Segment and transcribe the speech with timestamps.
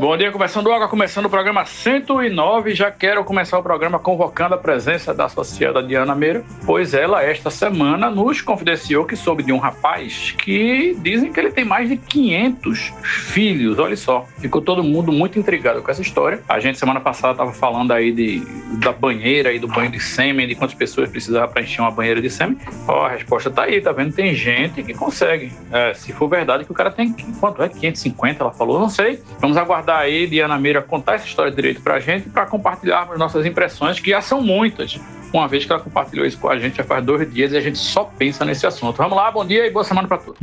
[0.00, 2.74] Bom dia, conversando água, começando o programa 109.
[2.74, 7.50] Já quero começar o programa convocando a presença da associada Diana Meira, pois ela, esta
[7.50, 11.98] semana, nos confidenciou que soube de um rapaz que dizem que ele tem mais de
[11.98, 13.78] 500 filhos.
[13.78, 16.40] Olha só, ficou todo mundo muito intrigado com essa história.
[16.48, 18.42] A gente, semana passada, estava falando aí de,
[18.78, 22.22] da banheira e do banho de sêmen, de quantas pessoas precisavam para encher uma banheira
[22.22, 22.56] de sêmen.
[22.88, 24.14] Ó, a resposta tá aí, tá vendo?
[24.14, 25.52] Tem gente que consegue.
[25.70, 27.68] É, se for verdade que o cara tem, quanto é?
[27.68, 29.22] 550, ela falou, não sei.
[29.38, 33.44] Vamos aguardar aí Diana Meira contar essa história direito para a gente, para compartilharmos nossas
[33.46, 34.98] impressões, que já são muitas.
[35.32, 37.60] Uma vez que ela compartilhou isso com a gente já faz dois dias e a
[37.60, 38.96] gente só pensa nesse assunto.
[38.96, 40.40] Vamos lá, bom dia e boa semana para todos.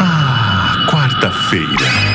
[0.00, 1.66] Ah, quarta-feira.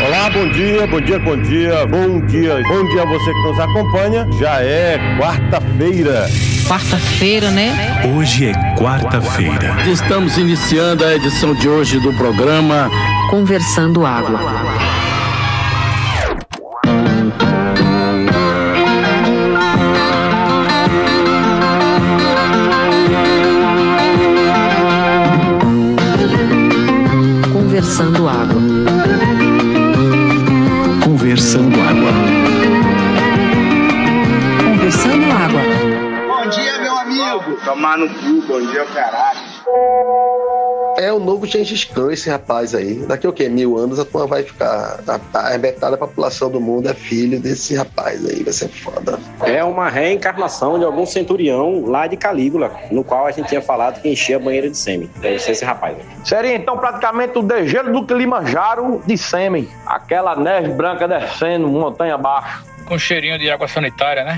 [0.05, 3.59] Olá, bom dia, bom dia, bom dia, bom dia, bom dia a você que nos
[3.59, 4.27] acompanha.
[4.39, 6.27] Já é quarta-feira.
[6.67, 7.71] Quarta-feira, né?
[8.15, 9.75] Hoje é quarta-feira.
[9.89, 12.89] Estamos iniciando a edição de hoje do programa
[13.29, 14.39] Conversando Água.
[27.93, 28.61] Conversando Água.
[31.03, 32.11] Conversando água.
[34.63, 35.61] Conversando Água.
[36.27, 37.55] Bom dia, meu amigo.
[37.63, 39.39] Tomar no cu, bom dia, caralho.
[41.03, 42.95] É o novo Gengis Khan, esse rapaz aí.
[43.05, 43.49] Daqui o quê?
[43.49, 45.01] Mil anos a turma vai ficar.
[45.05, 48.41] A, a metade da população do mundo é filho desse rapaz aí.
[48.41, 49.19] Vai ser foda.
[49.41, 54.01] É uma reencarnação de algum centurião lá de Calígula, no qual a gente tinha falado
[54.01, 55.09] que enchia a banheira de sêmen.
[55.17, 55.97] Deve ser esse rapaz.
[55.97, 56.05] aí.
[56.25, 59.67] Seria então praticamente o degelo do Kilimanjaro de sêmen.
[59.85, 62.63] Aquela neve branca descendo montanha abaixo.
[62.85, 64.37] Com cheirinho de água sanitária, né?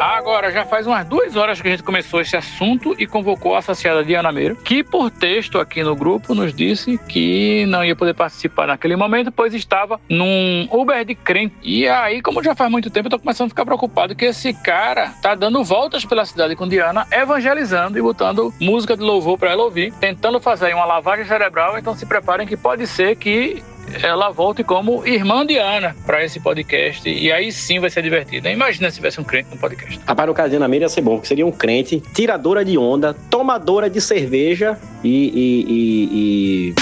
[0.00, 3.58] Agora, já faz umas duas horas que a gente começou esse assunto e convocou a
[3.58, 8.14] associada Diana Meira, que por texto aqui no grupo nos disse que não ia poder
[8.14, 11.56] participar naquele momento, pois estava num Uber de crente.
[11.62, 14.52] E aí, como já faz muito tempo, eu tô começando a ficar preocupado que esse
[14.52, 19.50] cara tá dando voltas pela cidade com Diana, evangelizando e botando música de louvor para
[19.50, 21.76] ela ouvir, tentando fazer uma lavagem cerebral.
[21.76, 23.64] Então se preparem que pode ser que
[24.02, 27.08] ela volte como irmã de Ana para esse podcast.
[27.08, 28.48] E aí sim vai ser divertido.
[28.48, 29.98] Imagina se tivesse um crente no podcast.
[30.34, 33.88] Caso de Ana Meira ia ser bom, porque seria um crente, tiradora de onda, tomadora
[33.90, 35.08] de cerveja e.
[35.08, 35.64] e.
[35.68, 36.74] e.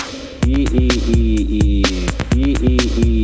[0.47, 0.47] e.
[0.47, 0.65] e.
[0.65, 0.89] e.
[1.17, 1.83] e.
[2.37, 2.53] e.
[2.57, 3.13] e.
[3.13, 3.16] e,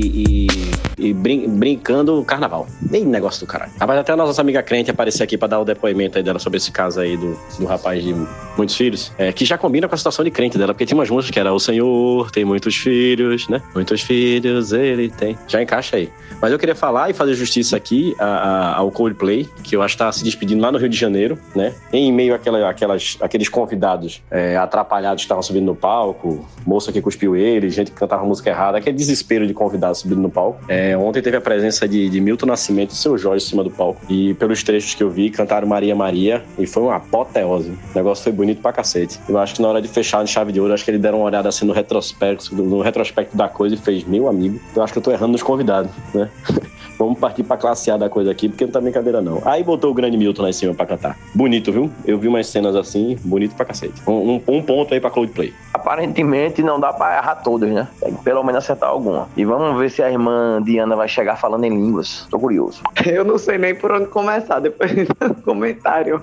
[1.08, 2.66] e- brin- brincando o carnaval.
[2.90, 3.72] Nem negócio do caralho.
[3.80, 6.56] Rapaz, até a nossa amiga crente aparecer aqui pra dar o depoimento aí dela sobre
[6.58, 8.14] esse caso aí do, do rapaz de
[8.56, 11.08] muitos filhos, é, que já combina com a situação de crente dela, porque tinha umas
[11.10, 13.62] músicas que era o Senhor tem muitos filhos, né?
[13.74, 15.36] Muitos filhos ele tem.
[15.48, 16.10] Já encaixa aí.
[16.40, 19.94] Mas eu queria falar e fazer justiça aqui a- a- ao Coldplay, que eu acho
[19.94, 21.72] que tá se despedindo lá no Rio de Janeiro, né?
[21.92, 27.00] Em meio àquela, àquelas, àqueles convidados é, atrapalhados que estavam subindo no palco, moça que
[27.00, 30.60] cuspiu ele, gente que cantava música errada, aquele desespero de convidados subindo no palco.
[30.68, 33.70] É, ontem teve a presença de, de Milton Nascimento e seu Jorge em cima do
[33.70, 34.00] palco.
[34.08, 37.70] E pelos trechos que eu vi, cantaram Maria Maria e foi uma apoteose.
[37.70, 39.18] O negócio foi bonito pra cacete.
[39.28, 41.18] Eu acho que na hora de fechar em chave de ouro, acho que eles deram
[41.18, 44.92] uma olhada assim no retrospecto, no retrospecto da coisa e fez, meu amigo, eu acho
[44.92, 46.30] que eu tô errando nos convidados, né?
[47.02, 49.42] Vamos partir pra classe A da coisa aqui, porque não tá brincadeira não.
[49.44, 51.18] Aí botou o grande Milton lá em cima pra cantar.
[51.34, 51.90] Bonito, viu?
[52.04, 54.00] Eu vi umas cenas assim, bonito pra cacete.
[54.06, 55.52] Um, um- um ponto aí pra Coldplay.
[55.74, 57.88] Aparentemente não dá pra errar todos, né?
[58.00, 59.28] Tem que pelo menos acertar alguma.
[59.36, 62.26] E vamos ver se a irmã Diana vai chegar falando em línguas.
[62.30, 62.82] Tô curioso.
[63.04, 66.22] Eu não sei nem por onde começar depois do comentário.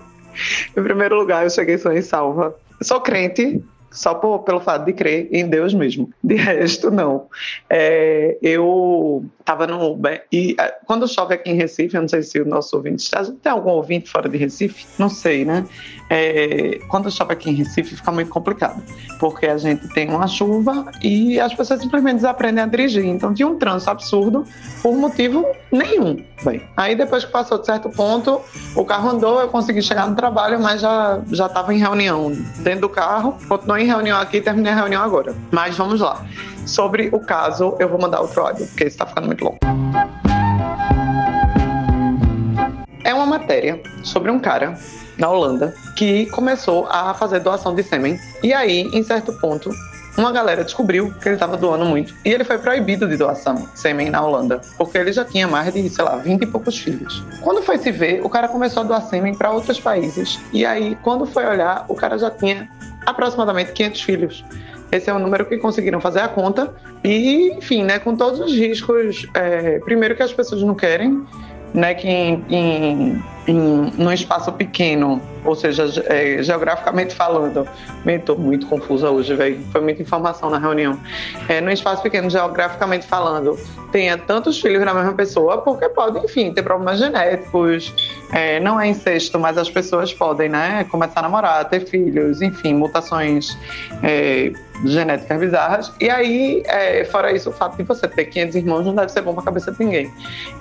[0.78, 2.56] Em primeiro lugar, eu cheguei só em salva.
[2.80, 3.62] Eu sou crente,
[3.92, 6.10] só por- pelo fato de crer em Deus mesmo.
[6.24, 7.28] De resto, não.
[7.70, 12.22] É, eu estava no Uber e é, quando chove aqui em Recife, eu não sei
[12.22, 13.24] se o nosso ouvinte está.
[13.24, 14.86] Tem algum ouvinte fora de Recife?
[14.98, 15.66] Não sei, né?
[16.10, 18.82] É, quando chove aqui em Recife, fica muito complicado.
[19.20, 23.06] Porque a gente tem uma chuva e as pessoas simplesmente desaprendem a dirigir.
[23.06, 24.44] Então tinha um trânsito absurdo
[24.82, 26.24] por motivo nenhum.
[26.44, 28.42] Bem, aí depois que passou de certo ponto,
[28.76, 32.82] o carro andou, eu consegui chegar no trabalho, mas já já estava em reunião dentro
[32.82, 33.38] do carro.
[33.48, 35.36] Continuei em reunião aqui, terminei a reunião agora.
[35.52, 36.26] Mas vamos lá.
[36.66, 39.58] Sobre o caso, eu vou mandar outro áudio, porque está ficando muito longo.
[43.04, 44.78] É uma matéria sobre um cara
[45.20, 48.20] na Holanda que começou a fazer doação de sêmen.
[48.42, 49.70] E aí, em certo ponto,
[50.18, 52.14] uma galera descobriu que ele estava doando muito.
[52.26, 55.90] E ele foi proibido de doação sêmen na Holanda, porque ele já tinha mais de,
[55.90, 57.24] sei lá, 20 e poucos filhos.
[57.42, 60.40] Quando foi se ver, o cara começou a doar sêmen para outros países.
[60.52, 62.70] E aí, quando foi olhar, o cara já tinha
[63.06, 64.46] aproximadamente 500 filhos.
[64.92, 66.74] Esse é o número que conseguiram fazer a conta.
[67.04, 69.28] E, enfim, né, com todos os riscos.
[69.34, 71.24] é, primeiro, que as pessoas não querem,
[71.74, 77.68] né, que em, em em, num espaço pequeno, ou seja, é, geograficamente falando,
[78.06, 81.00] estou muito confusa hoje, velho, foi muita informação na reunião.
[81.48, 83.58] É, num espaço pequeno, geograficamente falando,
[83.92, 87.92] tenha tantos filhos na mesma pessoa, porque pode, enfim, ter problemas genéticos,
[88.32, 92.76] é, não é incesto, mas as pessoas podem, né, começar a namorar, ter filhos, enfim,
[92.76, 93.58] mutações
[94.04, 94.52] é,
[94.86, 95.92] genéticas bizarras.
[96.00, 99.22] E aí, é, fora isso, o fato de você ter 500 irmãos não deve ser
[99.22, 100.14] bom pra cabeça de ninguém.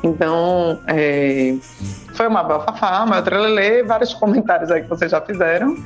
[0.03, 1.55] Então, é,
[2.15, 5.77] foi uma bafafá, uma trelelê, vários comentários aí que vocês já fizeram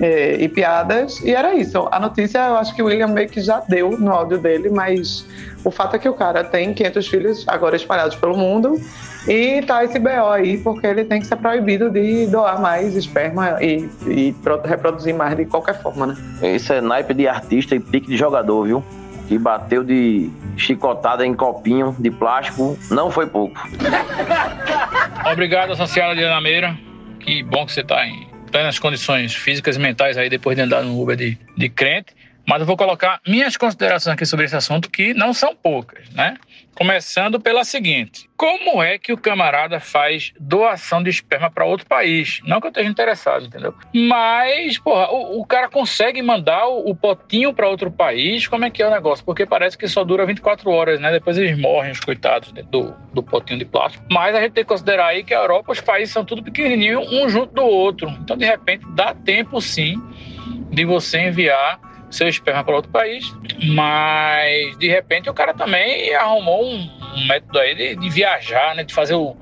[0.00, 1.20] é, e piadas.
[1.20, 1.88] E era isso.
[1.90, 5.26] A notícia, eu acho que o William meio que já deu no áudio dele, mas
[5.64, 8.80] o fato é que o cara tem 500 filhos agora espalhados pelo mundo
[9.28, 13.62] e tá esse BO aí, porque ele tem que ser proibido de doar mais esperma
[13.62, 16.16] e, e reproduzir mais de qualquer forma, né?
[16.54, 18.82] Isso é naipe de artista e pique de jogador, viu?
[19.28, 23.54] Que bateu de chicotada em copinho de plástico, não foi pouco.
[25.32, 26.76] Obrigado, associada Diana Meira.
[27.20, 30.82] Que bom que você tá em plenas condições físicas e mentais aí depois de andar
[30.82, 32.14] no Uber de, de crente.
[32.46, 36.36] Mas eu vou colocar minhas considerações aqui sobre esse assunto, que não são poucas, né?
[36.74, 42.40] Começando pela seguinte: como é que o camarada faz doação de esperma para outro país?
[42.44, 43.74] Não que eu esteja interessado, entendeu?
[43.92, 48.46] Mas, porra, o, o cara consegue mandar o, o potinho para outro país?
[48.46, 49.24] Como é que é o negócio?
[49.24, 51.10] Porque parece que só dura 24 horas, né?
[51.10, 54.04] Depois eles morrem, os coitados do, do potinho de plástico.
[54.10, 57.00] Mas a gente tem que considerar aí que a Europa, os países são tudo pequenininho,
[57.00, 58.08] um junto do outro.
[58.22, 60.00] Então, de repente, dá tempo sim
[60.70, 63.32] de você enviar seu esperma para outro país,
[63.72, 68.92] mas de repente o cara também arrumou um, método aí de, de, viajar, né, de
[68.92, 69.36] fazer o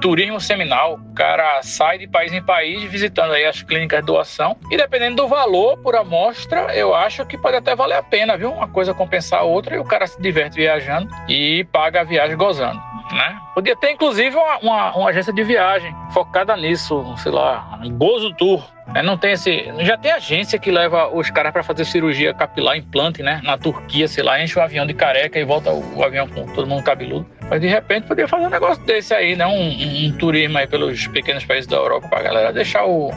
[0.00, 0.94] turismo seminal.
[0.94, 5.16] O cara sai de país em país visitando aí as clínicas de doação e dependendo
[5.16, 8.52] do valor por amostra, eu acho que pode até valer a pena, viu?
[8.52, 12.36] Uma coisa compensar a outra e o cara se diverte viajando e paga a viagem
[12.36, 12.80] gozando.
[13.12, 13.38] Né?
[13.54, 18.64] Podia ter inclusive uma, uma, uma agência de viagem focada nisso, sei lá, Gozo Tour,
[18.94, 19.72] é, não tem esse.
[19.80, 23.40] Já tem agência que leva os caras para fazer cirurgia capilar, implante, né?
[23.42, 26.46] Na Turquia, sei lá, enche o avião de careca e volta o, o avião com
[26.46, 27.26] todo mundo cabeludo.
[27.48, 29.46] Mas de repente poderia fazer um negócio desse aí, né?
[29.46, 33.10] Um, um, um turismo aí pelos pequenos países da Europa pra galera deixar o,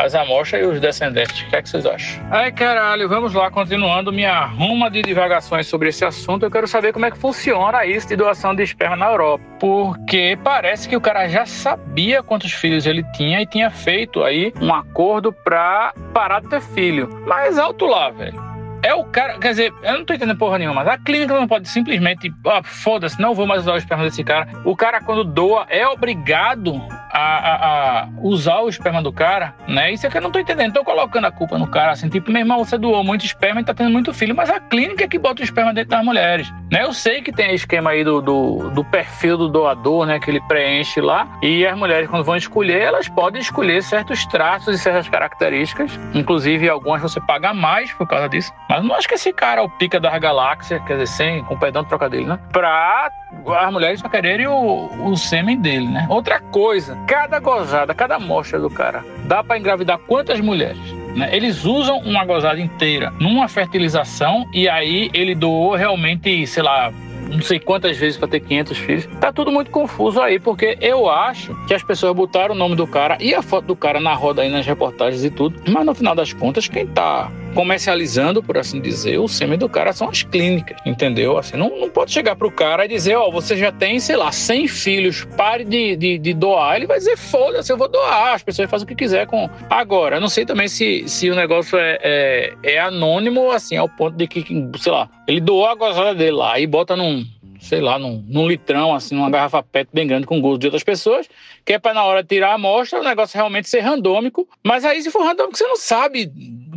[0.00, 1.42] as amostras e os descendentes.
[1.42, 2.26] O que é que vocês acham?
[2.30, 6.44] Ai, caralho, vamos lá, continuando minha ruma de divagações sobre esse assunto.
[6.44, 9.44] Eu quero saber como é que funciona isso de doação de esperma na Europa.
[9.58, 14.52] Porque parece que o cara já sabia quantos filhos ele tinha e tinha feito aí
[14.60, 17.08] um acordo pra parar de ter filho.
[17.26, 18.50] Mas alto lá, velho.
[18.82, 21.46] É o cara, quer dizer, eu não tô entendendo porra nenhuma, mas a clínica não
[21.46, 24.48] pode simplesmente, ah, foda-se, não vou mais usar o esperma desse cara.
[24.64, 26.80] O cara, quando doa, é obrigado
[27.12, 29.92] a, a, a, usar o esperma do cara, né?
[29.92, 30.72] Isso é que eu não tô entendendo.
[30.72, 33.64] Tô colocando a culpa no cara, assim, tipo, meu irmão, você doou muito esperma e
[33.64, 36.50] tá tendo muito filho, mas a clínica é que bota o esperma dentro das mulheres,
[36.70, 36.82] né?
[36.82, 40.20] Eu sei que tem esquema aí do, do, do perfil do doador, né?
[40.20, 44.76] Que ele preenche lá, e as mulheres, quando vão escolher, elas podem escolher certos traços
[44.76, 48.52] e certas características, inclusive algumas você paga mais por causa disso.
[48.68, 51.58] Mas não acho que esse cara é o pica da galáxia, quer dizer, sem, com
[51.58, 52.38] perdão do trocadilho, né?
[52.52, 53.10] Pra
[53.46, 56.06] as mulheres só quererem o, o sêmen dele, né?
[56.08, 60.80] Outra coisa, cada gozada, cada amostra do cara, dá para engravidar quantas mulheres?
[61.14, 61.34] Né?
[61.34, 66.92] Eles usam uma gozada inteira numa fertilização e aí ele doou realmente, sei lá,
[67.30, 69.08] não sei quantas vezes para ter 500 filhos.
[69.20, 72.86] Tá tudo muito confuso aí, porque eu acho que as pessoas botaram o nome do
[72.86, 75.94] cara e a foto do cara na roda aí nas reportagens e tudo, mas no
[75.94, 80.22] final das contas, quem tá comercializando, por assim dizer, o sêmen do cara são as
[80.22, 81.36] clínicas, entendeu?
[81.38, 84.16] Assim, não, não pode chegar pro cara e dizer, ó, oh, você já tem, sei
[84.16, 86.76] lá, 100 filhos, pare de, de, de doar.
[86.76, 89.48] Ele vai dizer, foda-se, eu vou doar, as pessoas fazem o que quiser com...
[89.68, 94.16] Agora, não sei também se, se o negócio é, é, é anônimo, assim, ao ponto
[94.16, 94.44] de que,
[94.78, 97.24] sei lá, ele doou a gozada dele lá e bota num,
[97.60, 100.82] sei lá, num, num, litrão, assim, numa garrafa PET bem grande com gosto de outras
[100.82, 101.28] pessoas,
[101.64, 104.48] que é para na hora de tirar a amostra o negócio realmente ser randômico.
[104.64, 106.32] Mas aí, se for randômico, você não sabe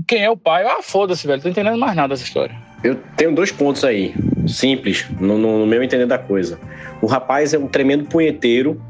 [0.07, 0.63] quem é o pai.
[0.65, 2.55] Ah, foda-se, velho, tô entendendo mais nada dessa história.
[2.83, 4.13] Eu tenho dois pontos aí,
[4.45, 6.59] simples, no, no meu entender da coisa.
[7.01, 8.81] O rapaz é um tremendo punheteiro,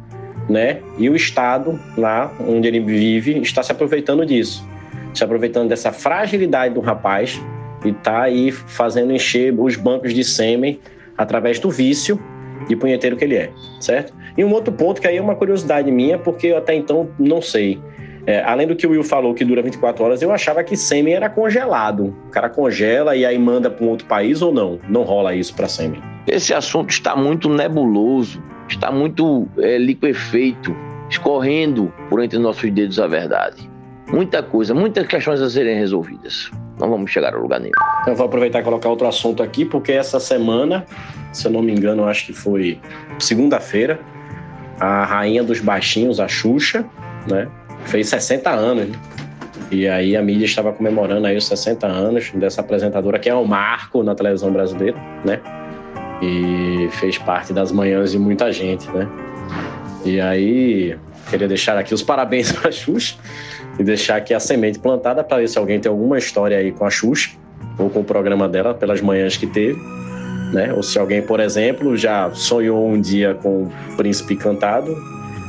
[0.49, 0.79] né?
[0.97, 4.67] E o Estado, lá onde ele vive, está se aproveitando disso.
[5.13, 7.39] Se aproveitando dessa fragilidade do rapaz
[7.85, 10.79] e tá aí fazendo encher os bancos de sêmen
[11.17, 12.19] através do vício
[12.67, 14.13] de punheteiro que ele é, certo?
[14.37, 17.41] E um outro ponto que aí é uma curiosidade minha, porque eu até então não
[17.41, 17.79] sei.
[18.25, 21.13] É, além do que o Will falou que dura 24 horas, eu achava que sêmen
[21.13, 22.15] era congelado.
[22.27, 24.79] O cara congela e aí manda para um outro país ou não?
[24.87, 26.01] Não rola isso para sêmen.
[26.25, 30.73] Esse assunto está muito nebuloso, está muito é, liquefeito,
[31.09, 33.69] escorrendo por entre nossos dedos a verdade.
[34.11, 36.49] Muita coisa, muitas questões a serem resolvidas
[36.79, 37.73] não vamos chegar a lugar nenhum.
[38.07, 40.85] Eu vou aproveitar e colocar outro assunto aqui, porque essa semana,
[41.31, 42.79] se eu não me engano, acho que foi
[43.19, 43.99] segunda-feira,
[44.79, 46.85] a rainha dos baixinhos, a Xuxa,
[47.27, 47.47] né?
[47.85, 48.89] Fez 60 anos.
[48.89, 48.95] Né?
[49.73, 53.43] E aí a mídia estava comemorando aí os 60 anos dessa apresentadora, que é um
[53.43, 55.39] marco na televisão brasileira, né?
[56.21, 59.09] E fez parte das manhãs de muita gente, né?
[60.05, 60.95] E aí
[61.27, 63.15] queria deixar aqui os parabéns para a Xuxa
[63.79, 66.85] e deixar aqui a semente plantada para ver se alguém tem alguma história aí com
[66.85, 67.31] a Xuxa
[67.79, 69.81] ou com o programa dela pelas manhãs que teve,
[70.53, 70.71] né?
[70.71, 74.95] Ou se alguém, por exemplo, já sonhou um dia com o Príncipe Cantado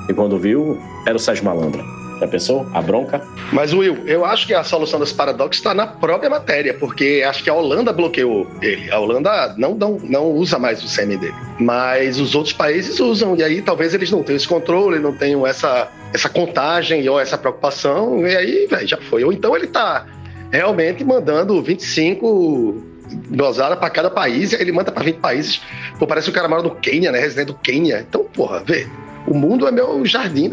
[0.08, 1.84] e quando viu era o Sérgio Malandra.
[2.21, 2.66] Já pensou?
[2.73, 3.21] A bronca?
[3.52, 7.42] Mas, Will, eu acho que a solução desse paradoxo está na própria matéria, porque acho
[7.42, 8.90] que a Holanda bloqueou ele.
[8.90, 11.35] A Holanda não, não, não usa mais o sêmen dele.
[11.59, 15.47] Mas os outros países usam, e aí talvez eles não tenham esse controle, não tenham
[15.47, 19.25] essa, essa contagem ou essa preocupação, e aí, véio, já foi.
[19.25, 20.06] Ou então ele está
[20.50, 22.94] realmente mandando 25
[23.28, 25.61] dosada para cada país, ele manda para 20 países.
[25.99, 27.18] Pô, parece que o cara mora no Quênia, né?
[27.18, 28.04] Residente do Quênia.
[28.09, 28.87] Então, porra, vê.
[29.26, 30.50] O mundo é meu jardim,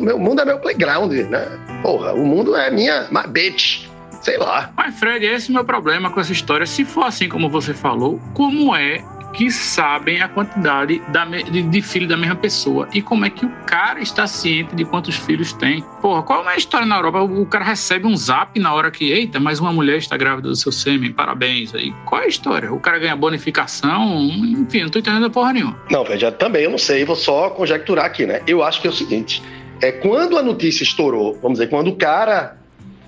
[0.00, 1.46] meu, mundo é meu playground, né?
[1.82, 3.86] Porra, o mundo é minha bitch.
[4.20, 4.72] Sei lá.
[4.76, 6.64] Mas, Fred, esse é o meu problema com essa história.
[6.64, 11.82] Se for assim como você falou, como é que sabem a quantidade da, de, de
[11.82, 12.88] filhos da mesma pessoa.
[12.92, 15.82] E como é que o cara está ciente de quantos filhos tem.
[16.00, 17.22] Porra, qual é a história na Europa?
[17.22, 20.56] O, cara recebe um zap na hora que, eita, mais uma mulher está grávida do
[20.56, 21.74] seu sêmen, parabéns.
[21.74, 22.72] Aí, qual é a história?
[22.72, 24.20] O cara ganha bonificação?
[24.20, 25.78] Enfim, não tô entendendo porra nenhuma.
[25.90, 28.42] Não, veja, também eu não sei, vou só conjecturar aqui, né?
[28.46, 29.42] Eu acho que é o seguinte.
[29.80, 32.56] É, quando a notícia estourou, vamos dizer, quando o cara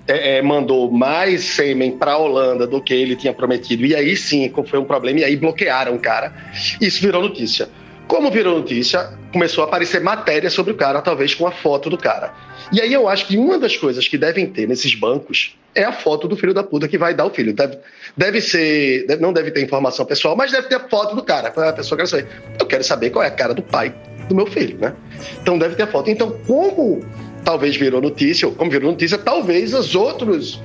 [0.06, 3.84] é, é, mandou mais sêmen para a Holanda do que ele tinha prometido.
[3.84, 6.32] E aí sim foi um problema, e aí bloquearam o cara.
[6.80, 7.68] Isso virou notícia.
[8.06, 11.96] Como virou notícia, começou a aparecer matéria sobre o cara, talvez com a foto do
[11.96, 12.34] cara.
[12.70, 15.92] E aí eu acho que uma das coisas que devem ter nesses bancos é a
[15.92, 17.52] foto do filho da puta que vai dar o filho.
[17.54, 17.78] Deve,
[18.16, 21.49] deve ser, não deve ter informação pessoal, mas deve ter a foto do cara.
[21.49, 22.28] A pessoa quer saber.
[22.61, 23.94] Eu quero saber qual é a cara do pai
[24.28, 24.94] do meu filho, né?
[25.40, 26.11] Então deve ter a foto.
[26.11, 27.00] Então, como
[27.44, 30.60] talvez virou notícia, como virou notícia, talvez os outros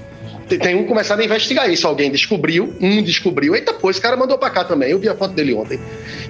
[0.58, 1.88] tenham começado a investigar isso.
[1.88, 4.92] Alguém descobriu, um descobriu, eita, pô, esse cara mandou pra cá também.
[4.92, 5.80] Eu vi a foto dele ontem.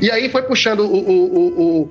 [0.01, 1.89] E aí foi puxando o, o, o,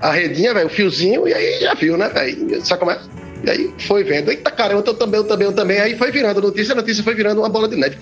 [0.00, 2.64] a redinha, o fiozinho, e aí já viu, né, velho?
[2.64, 2.98] Sabe como é?
[3.44, 5.78] E aí foi vendo, eita caramba, eu também, eu também, eu também.
[5.78, 7.96] Aí foi virando notícia, a notícia foi virando uma bola de neve.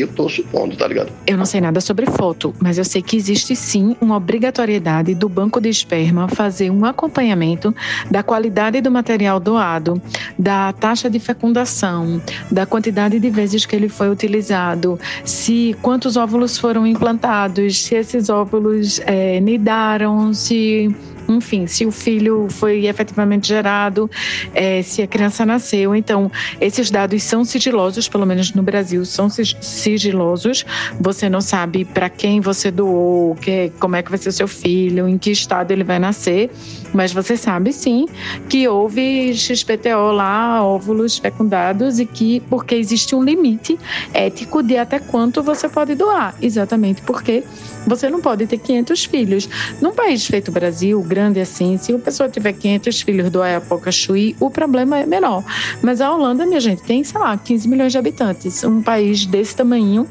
[0.00, 1.12] Eu tô supondo, tá ligado?
[1.26, 5.28] Eu não sei nada sobre foto, mas eu sei que existe sim uma obrigatoriedade do
[5.28, 7.74] banco de esperma fazer um acompanhamento
[8.10, 10.00] da qualidade do material doado,
[10.38, 12.20] da taxa de fecundação,
[12.50, 18.28] da quantidade de vezes que ele foi utilizado, se quantos óvulos foram implantados, se esses
[18.28, 20.94] óvulos é, nidaram, se
[21.28, 24.10] enfim, se o filho foi efetivamente gerado,
[24.54, 25.94] é, se a criança nasceu.
[25.94, 30.64] Então, esses dados são sigilosos, pelo menos no Brasil, são sigilosos.
[31.00, 35.08] Você não sabe para quem você doou, que, como é que vai ser seu filho,
[35.08, 36.50] em que estado ele vai nascer,
[36.94, 38.06] mas você sabe sim
[38.48, 43.78] que houve XPTO lá, óvulos fecundados, e que porque existe um limite
[44.12, 46.34] ético de até quanto você pode doar.
[46.40, 47.44] Exatamente porque
[47.86, 49.48] você não pode ter 500 filhos.
[49.80, 54.34] Num país feito Brasil, grande assim, se uma pessoa tiver 500 filhos do Ayapoca Chuí,
[54.40, 55.44] o problema é menor.
[55.82, 58.64] Mas a Holanda, minha gente, tem, sei lá, 15 milhões de habitantes.
[58.64, 60.06] Um país desse tamanho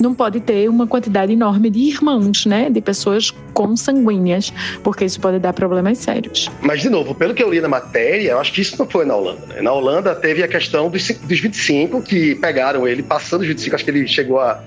[0.00, 2.70] não pode ter uma quantidade enorme de irmãos, né?
[2.70, 4.52] De pessoas consanguíneas,
[4.82, 6.27] porque isso pode dar problemas sérios.
[6.60, 9.04] Mas, de novo, pelo que eu li na matéria, eu acho que isso não foi
[9.04, 9.46] na Holanda.
[9.46, 9.60] Né?
[9.62, 13.84] Na Holanda teve a questão dos, dos 25 que pegaram ele, passando os 25, acho
[13.84, 14.62] que ele chegou a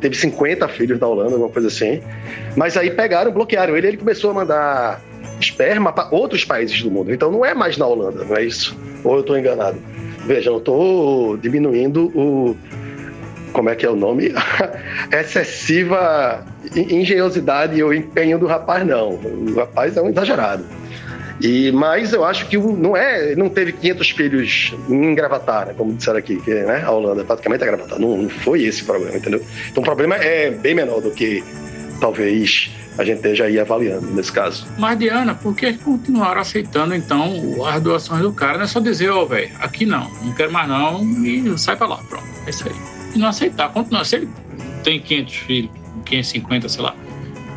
[0.00, 2.00] teve 50 filhos da Holanda, alguma coisa assim.
[2.56, 5.02] Mas aí pegaram, bloquearam ele, ele começou a mandar
[5.38, 7.12] esperma para outros países do mundo.
[7.12, 8.76] Então não é mais na Holanda, não é isso?
[9.04, 9.78] Ou eu estou enganado?
[10.24, 12.56] Veja, eu estou diminuindo o.
[13.52, 14.32] Como é que é o nome?
[15.12, 16.44] Excessiva
[16.74, 19.10] engenhosidade e o empenho do rapaz, não.
[19.10, 20.64] O rapaz é um exagerado.
[21.40, 25.92] E, mas eu acho que não é, não teve 500 filhos em Gravatar, né, como
[25.92, 27.98] disseram aqui, que né, a Holanda praticamente é Gravatar.
[27.98, 29.44] Não, não foi esse o problema, entendeu?
[29.68, 31.42] Então o problema é bem menor do que
[32.00, 34.66] talvez a gente esteja aí avaliando nesse caso.
[34.78, 38.58] Mas, Diana, por que continuaram aceitando, então, as doações do cara?
[38.58, 41.74] Não é só dizer, ô, oh, velho, aqui não, não quero mais não, e sai
[41.74, 42.24] pra lá, pronto.
[42.46, 42.91] É isso aí.
[43.14, 44.04] Não aceitar, continuar.
[44.04, 44.28] Se ele
[44.82, 45.70] tem 500 filhos,
[46.04, 46.94] 550, sei lá,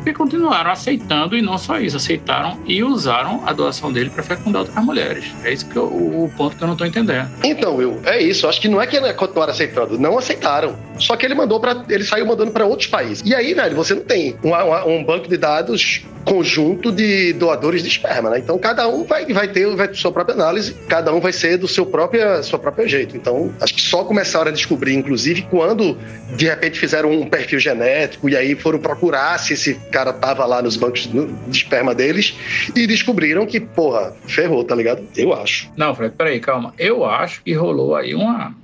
[0.06, 4.62] porque continuaram aceitando e não só isso, aceitaram e usaram a doação dele para fecundar
[4.62, 5.24] outras mulheres.
[5.42, 7.28] É isso que eu, o ponto que eu não estou entendendo.
[7.42, 8.46] Então, Will, é isso.
[8.46, 10.76] Acho que não é que continuaram aceitando, não aceitaram.
[10.96, 13.24] só que ele mandou para ele saiu mandando para outros países.
[13.26, 14.52] E aí, velho, você não tem um,
[14.88, 18.38] um, banco de dados conjunto de doadores de esperma, né?
[18.38, 21.56] Então cada um vai, vai ter vai ter sua própria análise, cada um vai ser
[21.56, 23.16] do seu próprio sua própria jeito.
[23.16, 25.96] Então acho que só começaram a descobrir, inclusive, quando
[26.36, 30.60] de repente fizeram um perfil genético e aí foram procurar se esse cara tava lá
[30.60, 32.36] nos bancos de esperma deles
[32.76, 35.02] e descobriram que, porra, ferrou, tá ligado?
[35.16, 35.70] Eu acho.
[35.74, 36.74] Não, Fred, peraí, calma.
[36.78, 38.54] Eu acho que rolou aí uma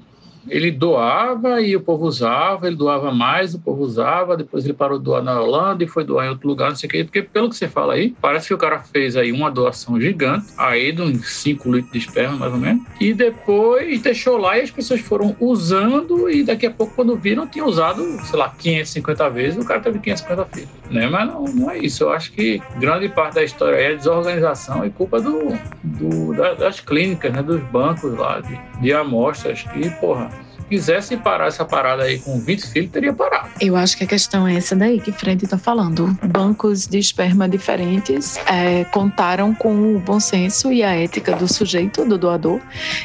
[0.48, 4.98] ele doava e o povo usava, ele doava mais, o povo usava, depois ele parou
[4.98, 7.22] de doar na Holanda e foi doar em outro lugar, não sei o quê, porque
[7.22, 10.92] pelo que você fala aí, parece que o cara fez aí uma doação gigante, aí
[10.92, 14.70] de uns 5 litros de esperma, mais ou menos, e depois deixou lá e as
[14.70, 19.62] pessoas foram usando e daqui a pouco, quando viram, tinha usado, sei lá, 550 vezes,
[19.62, 21.08] o cara teve 550 filhos, né?
[21.08, 24.90] Mas não, não é isso, eu acho que grande parte da história é desorganização e
[24.90, 30.30] culpa do, do das clínicas, né, dos bancos lá, de, de amostras, que, porra,
[30.72, 33.50] quisesse parar essa parada aí com 20 filhos, teria parado.
[33.60, 36.16] Eu acho que a questão é essa daí que Frente está falando.
[36.24, 42.06] Bancos de esperma diferentes é, contaram com o bom senso e a ética do sujeito,
[42.06, 42.58] do doador,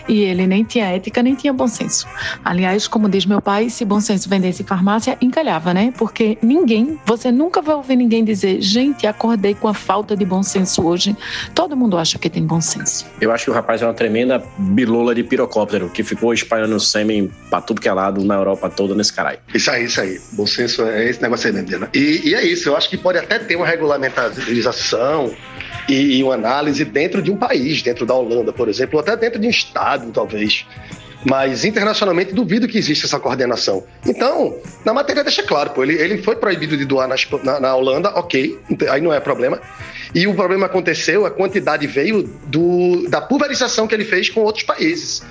[0.08, 2.08] e ele nem tinha ética nem tinha bom senso.
[2.46, 5.94] Aliás, como diz meu pai, se bom senso vendesse farmácia, encalhava, né?
[5.98, 10.42] Porque ninguém, você nunca vai ouvir ninguém dizer, gente, acordei com a falta de bom
[10.42, 11.18] senso hoje.
[11.54, 13.06] Todo mundo acha que tem bom senso.
[13.20, 17.30] Eu acho que o rapaz é uma tremenda bilola de pirocóptero que ficou espalhando sêmen
[17.58, 19.40] pra tudo que é lado na Europa toda nesse caralho.
[19.54, 20.20] Isso aí, isso aí.
[20.34, 21.54] Bom senso é esse negócio aí.
[21.54, 21.90] Né?
[21.94, 25.36] E, e é isso, eu acho que pode até ter uma regulamentação
[25.90, 29.16] e, e uma análise dentro de um país, dentro da Holanda, por exemplo, ou até
[29.16, 30.66] dentro de um estado, talvez
[31.26, 33.84] mas internacionalmente duvido que exista essa coordenação.
[34.06, 37.76] Então, na matéria deixa claro, pô, ele, ele foi proibido de doar na, na, na,
[37.76, 38.58] Holanda, ok,
[38.90, 39.60] aí não é problema.
[40.14, 44.64] E o problema aconteceu, a quantidade veio do, da pulverização que ele fez com outros
[44.64, 45.24] países.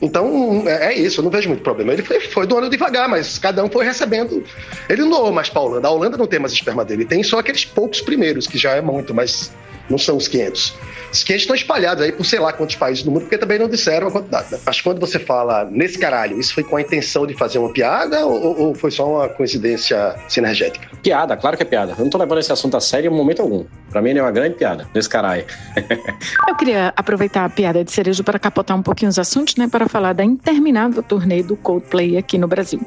[0.00, 1.92] Então, é, é isso, eu não vejo muito problema.
[1.92, 4.44] Ele foi, foi doando devagar, mas cada um foi recebendo.
[4.88, 5.88] Ele não doou mais para a Holanda.
[5.88, 8.80] A Holanda não tem mais esperma dele, tem só aqueles poucos primeiros, que já é
[8.80, 9.52] muito, mas
[9.88, 10.76] não são os 500.
[11.12, 13.68] Os 500 estão espalhados aí por sei lá quantos países do mundo, porque também não
[13.68, 14.52] disseram a quantidade.
[14.52, 14.58] Né?
[14.64, 18.26] Mas quando você fala nesse caralho, isso foi com a intenção de fazer uma piada
[18.26, 20.88] ou, ou foi só uma coincidência sinergética?
[21.02, 21.94] Piada, claro que é piada.
[21.98, 23.64] Eu não tô levando esse assunto a sério em momento algum.
[23.90, 25.44] Pra mim, ele é uma grande piada, nesse caralho.
[26.46, 29.66] Eu queria aproveitar a piada de cerejo para capotar um pouquinho os assuntos, né?
[29.66, 32.80] Para falar da interminável turnê do Coldplay aqui no Brasil.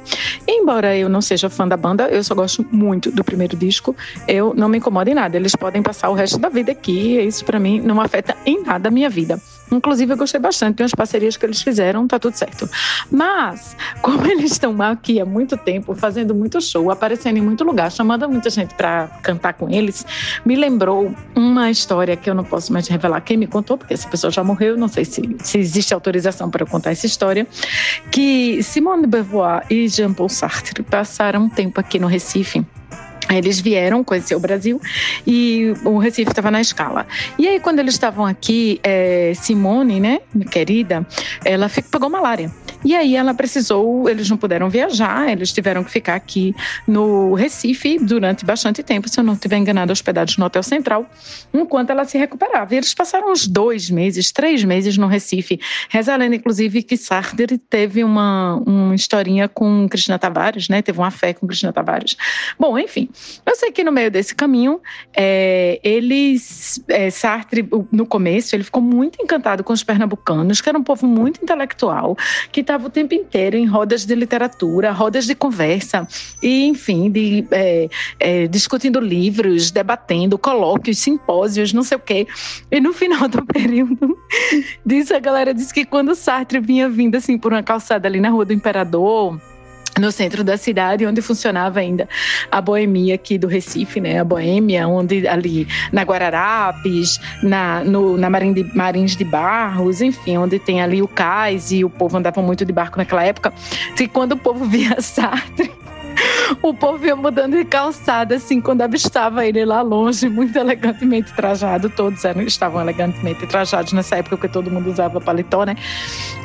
[0.48, 3.96] Embora eu não seja fã da banda, eu só gosto muito do primeiro disco.
[4.28, 5.38] Eu não me incomodo em nada.
[5.38, 8.90] Eles podem passar o resto da vida aqui isso para mim não afeta em nada
[8.90, 9.40] a minha vida.
[9.72, 12.70] Inclusive, eu gostei bastante de umas parcerias que eles fizeram, tá tudo certo.
[13.10, 17.90] Mas, como eles estão aqui há muito tempo, fazendo muito show, aparecendo em muito lugar,
[17.92, 20.06] chamando muita gente para cantar com eles,
[20.46, 24.10] me lembrou uma história que eu não posso mais revelar quem me contou, porque essa
[24.10, 27.48] pessoa já morreu, não sei se, se existe autorização para eu contar essa história,
[28.12, 32.66] que Simone de Beauvoir e Jean-Paul Sartre passaram um tempo aqui no Recife
[33.38, 34.80] eles vieram conhecer o Brasil
[35.26, 37.06] e o Recife estava na escala.
[37.38, 41.06] E aí, quando eles estavam aqui, é, Simone, né, minha querida,
[41.44, 42.52] ela pegou malária.
[42.84, 46.56] E aí ela precisou, eles não puderam viajar, eles tiveram que ficar aqui
[46.88, 51.06] no Recife durante bastante tempo, se eu não estiver enganado, hospedados no Hotel Central,
[51.54, 52.74] enquanto ela se recuperava.
[52.74, 55.60] E eles passaram uns dois meses, três meses no Recife.
[56.22, 60.82] Lenda, inclusive, que Sartre teve uma, uma historinha com Cristina Tavares, né?
[60.82, 62.18] Teve uma fé com Cristina Tavares.
[62.60, 63.10] Bom, enfim,
[63.46, 64.80] eu sei que no meio desse caminho,
[65.16, 70.78] é, eles, é, Sartre, no começo, ele ficou muito encantado com os pernambucanos, que era
[70.78, 72.16] um povo muito intelectual,
[72.52, 76.08] que estava o tempo inteiro em rodas de literatura, rodas de conversa,
[76.42, 82.28] e enfim, de, é, é, discutindo livros, debatendo, colóquios, simpósios, não sei o quê.
[82.70, 84.18] E no final do período
[84.86, 88.30] disso, a galera disse que quando Sartre vinha vindo assim por uma calçada ali na
[88.30, 89.40] Rua do Imperador,
[90.00, 92.08] no centro da cidade, onde funcionava ainda
[92.52, 94.20] a boemia aqui do Recife, né?
[94.20, 100.38] A boêmia, onde ali na Guararapes, na, no, na Marim de, Marins de Barros, enfim,
[100.38, 103.54] onde tem ali o cais e o povo andava muito de barco naquela época.
[104.00, 105.72] E quando o povo via Sartre,
[106.62, 111.90] o povo ia mudando de calçada, assim, quando avistava ele lá longe, muito elegantemente trajado.
[111.90, 115.76] Todos eram, estavam elegantemente trajados nessa época, porque todo mundo usava paletó, né?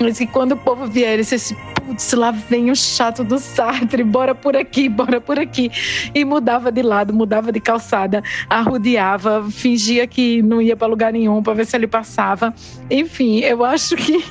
[0.01, 4.03] Mas que quando o povo via ele, disse putz, lá vem o chato do Sartre,
[4.03, 5.71] bora por aqui, bora por aqui.
[6.15, 11.43] E mudava de lado, mudava de calçada, arrodeava, fingia que não ia para lugar nenhum
[11.43, 12.55] para ver se ele passava.
[12.91, 14.25] Enfim, eu acho que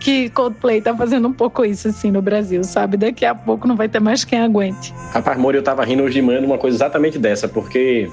[0.00, 2.96] que Coldplay tá fazendo um pouco isso assim no Brasil, sabe?
[2.96, 4.85] Daqui a pouco não vai ter mais quem aguente.
[5.12, 8.10] Rapaz, Mori, eu tava rindo hoje de manhã de uma coisa exatamente dessa, porque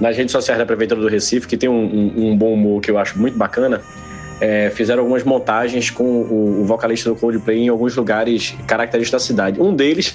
[0.00, 2.90] nas redes sociais da Prefeitura do Recife, que tem um, um, um bom humor que
[2.90, 3.82] eu acho muito bacana,
[4.40, 9.26] é, fizeram algumas montagens com o, o, vocalista do Coldplay em alguns lugares característicos da
[9.26, 9.60] cidade.
[9.60, 10.14] Um deles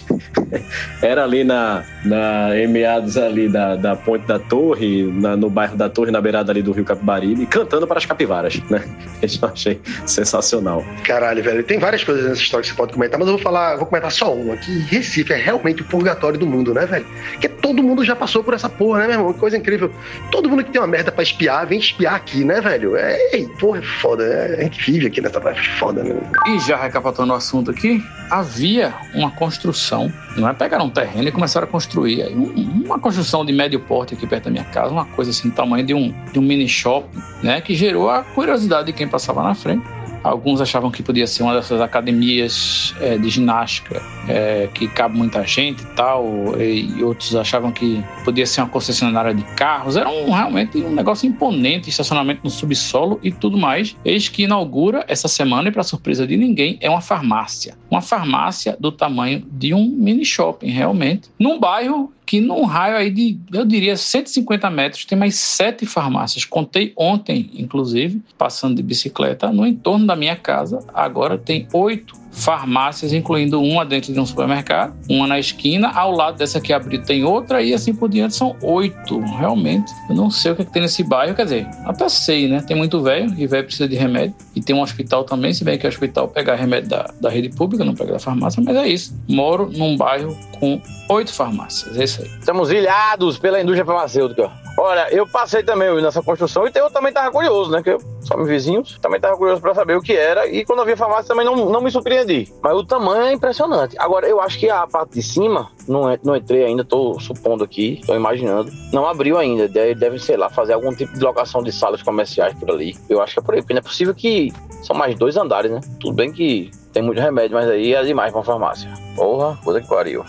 [1.02, 5.76] era ali na, na em meados ali da, da Ponte da Torre, na, no bairro
[5.76, 8.84] da Torre, na beirada ali do Rio Capibaribe, cantando para as capivaras, né?
[9.22, 10.86] Isso eu achei sensacional.
[11.04, 13.76] Caralho, velho, tem várias coisas nessa história que você pode comentar, mas eu vou falar,
[13.78, 17.06] vou comentar só uma, que Recife é realmente o purgatório do mundo, né, velho?
[17.32, 19.34] Porque todo mundo já passou por essa porra, né, meu irmão?
[19.34, 19.92] Que coisa incrível.
[20.32, 22.96] Todo mundo que tem uma merda pra espiar, vem espiar aqui, né, velho?
[22.96, 23.18] É,
[23.60, 24.12] porra, é foda.
[24.21, 26.15] É, a gente vive aqui nessa parte foda, né?
[26.47, 30.54] E já recapitulando o assunto aqui, havia uma construção, não é?
[30.54, 32.21] Pegaram um terreno e começaram a construir.
[32.23, 35.56] Aí, uma construção de médio porte aqui perto da minha casa, uma coisa assim, do
[35.56, 37.62] tamanho de um, de um mini shopping, né?
[37.62, 39.84] Que gerou a curiosidade de quem passava na frente.
[40.24, 45.46] Alguns achavam que podia ser uma dessas academias é, de ginástica é, que cabe muita
[45.46, 46.26] gente e tal,
[46.60, 49.98] e outros achavam que podia ser uma concessionária de carros.
[49.98, 53.96] Era um, realmente um negócio imponente, estacionamento no subsolo e tudo mais.
[54.06, 57.76] Eis que inaugura essa semana, e para surpresa de ninguém, é uma farmácia.
[57.92, 63.10] Uma farmácia do tamanho de um mini shopping, realmente, num bairro que num raio aí
[63.10, 66.46] de, eu diria, 150 metros, tem mais sete farmácias.
[66.46, 73.13] Contei ontem, inclusive, passando de bicicleta, no entorno da minha casa, agora tem oito farmácias,
[73.13, 77.24] incluindo uma dentro de um supermercado, uma na esquina, ao lado dessa que abriu tem
[77.24, 79.19] outra e assim por diante são oito.
[79.19, 82.48] Realmente, eu não sei o que, é que tem nesse bairro, quer dizer, até sei,
[82.48, 82.63] né?
[82.65, 85.78] Tem muito velho e velho precisa de remédio e tem um hospital também, se bem
[85.78, 88.88] que o hospital pegar remédio da, da rede pública, não pega da farmácia, mas é
[88.88, 89.13] isso.
[89.28, 92.28] Moro num bairro com oito farmácias, é isso aí.
[92.39, 94.52] Estamos ilhados pela indústria farmacêutica.
[94.78, 97.84] Olha, eu passei também nessa construção e eu também tava curioso, né?
[97.84, 100.48] Que eu, só meus vizinhos, também tava curioso para saber o que era.
[100.48, 101.91] E quando eu vi a farmácia também não, não me
[102.24, 102.52] surpreendi.
[102.62, 103.96] Mas o tamanho é impressionante.
[104.00, 108.02] Agora, eu acho que a parte de cima, não, não entrei ainda, tô supondo aqui,
[108.06, 109.68] tô imaginando, não abriu ainda.
[109.68, 112.96] Deve, deve, sei lá, fazer algum tipo de locação de salas comerciais por ali.
[113.10, 114.52] Eu acho que é por aí, porque não é possível que
[114.84, 115.80] são mais dois andares, né?
[116.00, 118.92] Tudo bem que tem muito remédio, mas aí é demais pra uma farmácia.
[119.16, 120.24] Porra, coisa que pariu.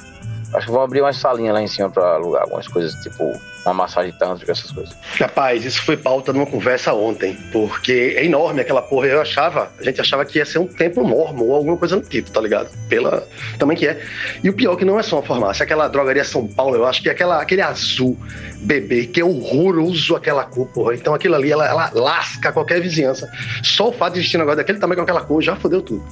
[0.54, 3.32] Acho que vou abrir uma salinha lá em cima pra alugar algumas coisas, tipo
[3.64, 4.94] uma massagem tântrica, essas coisas.
[5.18, 9.06] Rapaz, isso foi pauta numa conversa ontem, porque é enorme aquela porra.
[9.06, 12.02] Eu achava, a gente achava que ia ser um templo mormon ou alguma coisa no
[12.02, 12.68] tipo, tá ligado?
[12.88, 13.26] Pela
[13.58, 14.02] também que é.
[14.42, 16.86] E o pior é que não é só uma farmácia, aquela drogaria São Paulo, eu
[16.86, 18.16] acho que é aquela, aquele azul
[18.64, 20.94] bebê, que é horroroso aquela cor, porra.
[20.94, 23.30] Então aquilo ali, ela, ela lasca qualquer vizinhança.
[23.62, 26.04] Só o fato de existir um negócio daquele tamanho com aquela cor já fodeu tudo.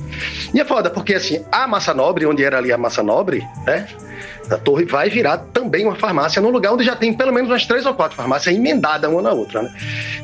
[0.53, 3.87] E é foda, porque assim, a Massa Nobre, onde era ali a Massa Nobre, né?
[4.53, 7.67] A torre vai virar também uma farmácia num lugar onde já tem pelo menos umas
[7.67, 9.73] três ou quatro farmácias emendadas uma na outra, né?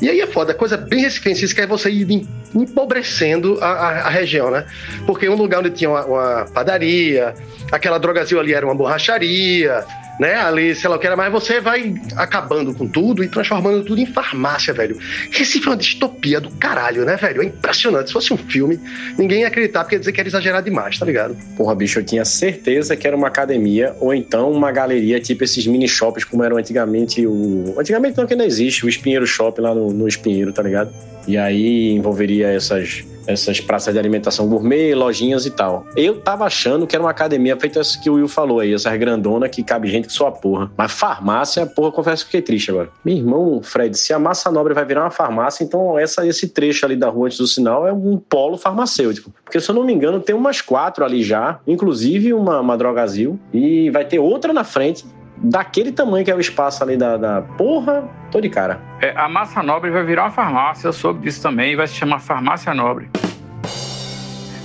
[0.01, 4.51] E aí é foda, coisa bem recifense, é você ir empobrecendo a, a, a, região,
[4.51, 4.65] né?
[5.07, 7.35] Porque um lugar onde tinha uma, uma padaria,
[7.71, 9.85] aquela drogazil ali era uma borracharia,
[10.19, 10.35] né?
[10.35, 14.01] Ali, sei lá o que era, mas você vai acabando com tudo e transformando tudo
[14.01, 14.99] em farmácia, velho.
[15.31, 17.43] Recife é uma distopia do caralho, né, velho?
[17.43, 18.09] É impressionante.
[18.09, 18.81] Se fosse um filme,
[19.17, 21.37] ninguém ia acreditar porque ia dizer que era exagerado demais, tá ligado?
[21.57, 25.67] Porra, bicho, eu tinha certeza que era uma academia ou então uma galeria, tipo esses
[25.67, 27.75] mini shops como eram antigamente o.
[27.79, 30.93] Antigamente não, que não existe, o Espinheiro Shop lá no, no Espinheiro, tá ligado?
[31.29, 35.87] E aí envolveria essas essas praças de alimentação gourmet, lojinhas e tal.
[35.95, 38.97] Eu tava achando que era uma academia feita isso que o Will falou aí, essas
[38.97, 40.71] grandona que cabe gente que sua porra.
[40.75, 42.89] Mas farmácia, porra, confesso que fiquei triste agora.
[43.05, 46.87] Meu irmão, Fred, se a Massa Nobre vai virar uma farmácia, então essa, esse trecho
[46.87, 49.31] ali da rua antes do sinal é um polo farmacêutico.
[49.45, 53.39] Porque se eu não me engano, tem umas quatro ali já, inclusive uma, uma drogazil,
[53.53, 55.05] e vai ter outra na frente
[55.43, 58.81] daquele tamanho que é o espaço ali da, da porra, tô de cara.
[59.01, 62.19] É, a Massa Nobre vai virar uma farmácia, eu soube disso também, vai se chamar
[62.19, 63.09] Farmácia Nobre.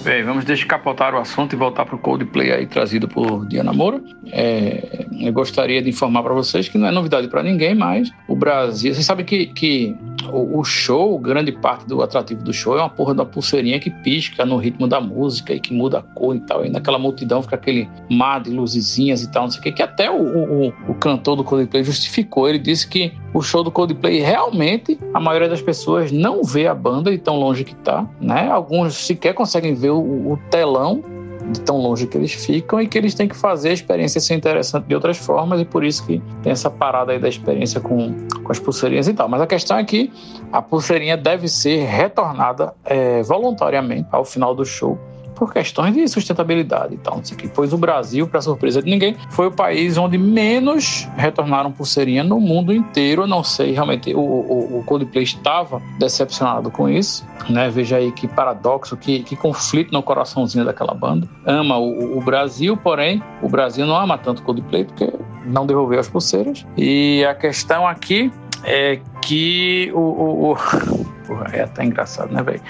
[0.04, 4.02] Bem, vamos descapotar o assunto e voltar para o Coldplay aí trazido por Diana Moura.
[4.36, 8.36] É, eu gostaria de informar para vocês que não é novidade para ninguém, mas o
[8.36, 8.91] Brasil.
[8.91, 9.96] Vocês sabem que, que
[10.32, 13.91] o, o, show, grande parte do atrativo do show é uma porra da pulseirinha que
[13.91, 16.65] pisca no ritmo da música e que muda a cor e tal.
[16.65, 19.84] E naquela multidão fica aquele mar de luzezinhas e tal, não sei o que, que
[19.84, 22.50] até o, o, o cantor do Coldplay justificou.
[22.50, 26.74] Ele disse que o show do Coldplay realmente a maioria das pessoas não vê a
[26.74, 28.50] banda de tão longe que tá, né?
[28.50, 31.04] Alguns sequer conseguem ver o, o telão
[31.52, 34.34] de tão longe que eles ficam e que eles têm que fazer a experiência ser
[34.34, 38.14] interessante de outras formas e por isso que tem essa parada aí da experiência com,
[38.44, 39.28] com as pulseirinhas e tal.
[39.28, 40.12] Mas a questão é que
[40.52, 44.98] a pulseirinha deve ser retornada é, voluntariamente ao final do show
[45.34, 47.48] por questões de sustentabilidade e tal, não sei o que.
[47.48, 52.39] Pois o Brasil, para surpresa de ninguém, foi o país onde menos retornaram pulseirinha no
[52.39, 53.24] mundo inteiro.
[53.24, 57.69] Eu não sei, realmente, o, o, o Coldplay estava decepcionado com isso, né?
[57.69, 61.28] Veja aí que paradoxo, que, que conflito no coraçãozinho daquela banda.
[61.46, 65.12] Ama o, o Brasil, porém, o Brasil não ama tanto Coldplay porque
[65.46, 66.65] não devolveu as pulseiras.
[66.78, 68.32] E a questão aqui
[68.63, 70.56] é que o, o, o
[71.28, 72.62] porra, é até engraçado, né, velho?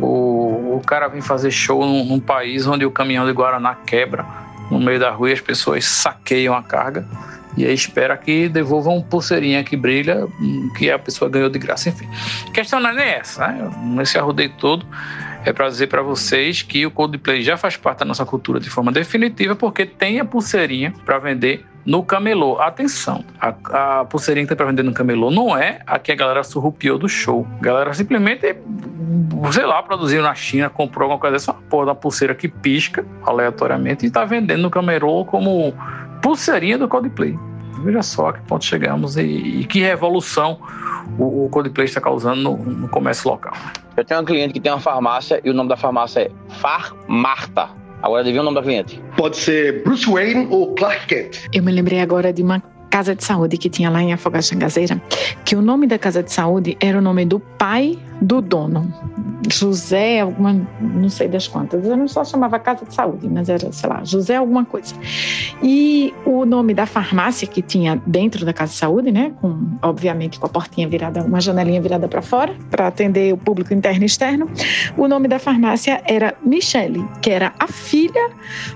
[0.00, 4.24] O, o cara vem fazer show num, num país onde o caminhão de Guaraná quebra
[4.70, 7.06] no meio da rua e as pessoas saqueiam a carga
[7.56, 11.90] e aí espera que devolvam pulseirinha que brilha, hum, que a pessoa ganhou de graça,
[11.90, 12.08] enfim.
[12.48, 13.70] A questão não é essa, né?
[13.82, 14.86] Nesse arrodeio todo,
[15.44, 18.70] é para dizer para vocês que o Coldplay já faz parte da nossa cultura de
[18.70, 22.60] forma definitiva, porque tem a pulseirinha para vender no camelô.
[22.60, 26.14] Atenção, a, a pulseirinha que tem para vender no camelô não é a que a
[26.14, 27.46] galera surrupiou do show.
[27.60, 28.56] A galera simplesmente,
[29.52, 33.04] sei lá, produziu na China, comprou alguma coisa dessa, uma porra da pulseira que pisca
[33.24, 35.74] aleatoriamente e está vendendo no camelô como
[36.20, 37.38] pulseirinha do Coldplay.
[37.84, 40.60] Veja só a que ponto chegamos e, e que revolução
[41.18, 43.54] o, o Coldplay está causando no, no comércio local.
[43.96, 47.81] Eu tenho um cliente que tem uma farmácia e o nome da farmácia é Farmarta.
[48.02, 49.00] Agora adivinha o nome da cliente?
[49.16, 51.48] Pode ser Bruce Wayne ou Clark Kent.
[51.52, 52.60] Eu me lembrei agora de uma
[52.90, 55.00] casa de saúde que tinha lá em Afogados Gazeira,
[55.44, 58.92] que o nome da casa de saúde era o nome do pai do dono.
[59.50, 63.72] José, alguma, não sei das quantas, eu não só chamava casa de saúde, mas era,
[63.72, 64.94] sei lá, José alguma coisa.
[65.60, 70.38] E o nome da farmácia que tinha dentro da casa de saúde, né, com obviamente
[70.38, 74.06] com a portinha virada, uma janelinha virada para fora, para atender o público interno e
[74.06, 74.48] externo,
[74.96, 78.30] o nome da farmácia era Michele, que era a filha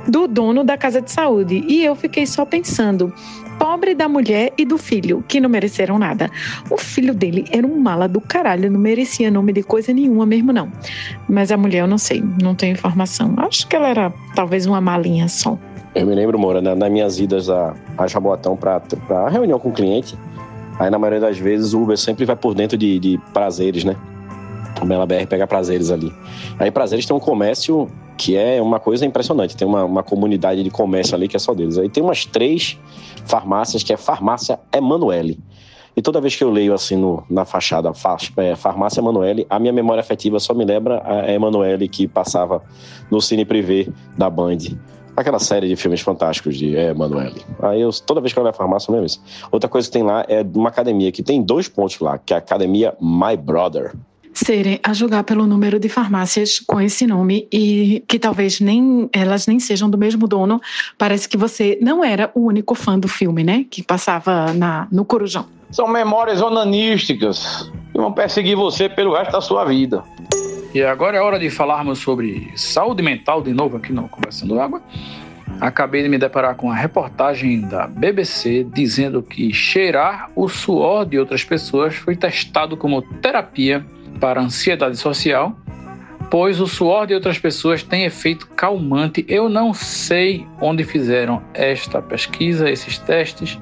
[0.09, 1.65] do dono da casa de saúde.
[1.69, 3.13] E eu fiquei só pensando,
[3.59, 6.31] pobre da mulher e do filho, que não mereceram nada.
[6.71, 10.53] O filho dele era um mala do caralho, não merecia nome de coisa nenhuma mesmo,
[10.53, 10.71] não.
[11.29, 13.35] Mas a mulher eu não sei, não tenho informação.
[13.37, 15.59] Acho que ela era talvez uma malinha só.
[15.95, 19.73] Eu me lembro, Moura, na, nas minhas idas a, a Jabotão para reunião com o
[19.73, 20.17] cliente,
[20.79, 23.97] aí na maioria das vezes o Uber sempre vai por dentro de, de prazeres, né?
[24.81, 26.13] O Bela BR pega prazeres ali.
[26.59, 29.57] Aí prazeres tem um comércio que é uma coisa impressionante.
[29.57, 31.79] Tem uma, uma comunidade de comércio ali que é só deles.
[31.79, 32.79] Aí tem umas três
[33.25, 35.39] farmácias, que é Farmácia Emanuele.
[35.97, 37.91] E toda vez que eu leio assim no, na fachada
[38.37, 42.63] é, Farmácia Emanuele, a minha memória afetiva só me lembra a Emanuele que passava
[43.11, 44.59] no Cine Privé da Band.
[45.17, 47.41] Aquela série de filmes fantásticos de Emanuele.
[47.63, 49.23] Aí eu, toda vez que eu olho a farmácia, eu lembro isso.
[49.51, 52.37] Outra coisa que tem lá é uma academia que tem dois pontos lá, que é
[52.37, 53.95] a Academia My Brother
[54.35, 59.47] serem a julgar pelo número de farmácias com esse nome e que talvez nem elas
[59.47, 60.61] nem sejam do mesmo dono.
[60.99, 63.65] Parece que você não era o único fã do filme, né?
[63.71, 65.56] Que passava na, no Corujão.
[65.71, 70.03] São memórias onanísticas que vão perseguir você pelo resto da sua vida.
[70.75, 74.83] E agora é hora de falarmos sobre saúde mental de novo aqui no Conversando Água.
[75.61, 81.19] Acabei de me deparar com a reportagem da BBC dizendo que cheirar o suor de
[81.19, 83.87] outras pessoas foi testado como terapia
[84.21, 85.57] para ansiedade social,
[86.31, 89.25] pois o suor de outras pessoas tem efeito calmante.
[89.29, 93.59] Eu não sei onde fizeram esta pesquisa, esses testes,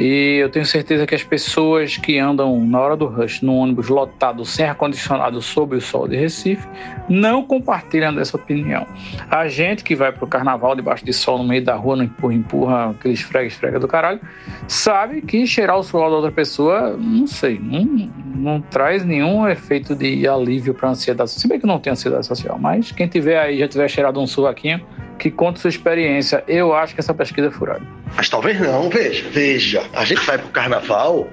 [0.00, 3.88] e eu tenho certeza que as pessoas que andam na hora do rush num ônibus
[3.88, 6.66] lotado, sem ar-condicionado, sob o sol de Recife,
[7.06, 8.86] não compartilham dessa opinião.
[9.30, 12.04] A gente que vai para o carnaval debaixo de sol no meio da rua, no
[12.04, 14.20] empurra-empurra, aquele esfrega-esfrega do caralho,
[14.66, 19.94] sabe que cheirar o suor da outra pessoa, não sei, não, não traz nenhum efeito
[19.94, 21.30] de alívio para ansiedade.
[21.32, 24.26] Se bem que não tem ansiedade social, mas quem tiver aí, já tiver cheirado um
[24.26, 24.80] suaquinho,
[25.18, 26.42] que conta sua experiência.
[26.48, 27.99] Eu acho que essa pesquisa é furada.
[28.16, 29.82] Mas talvez não, veja, veja.
[29.94, 31.28] A gente vai pro carnaval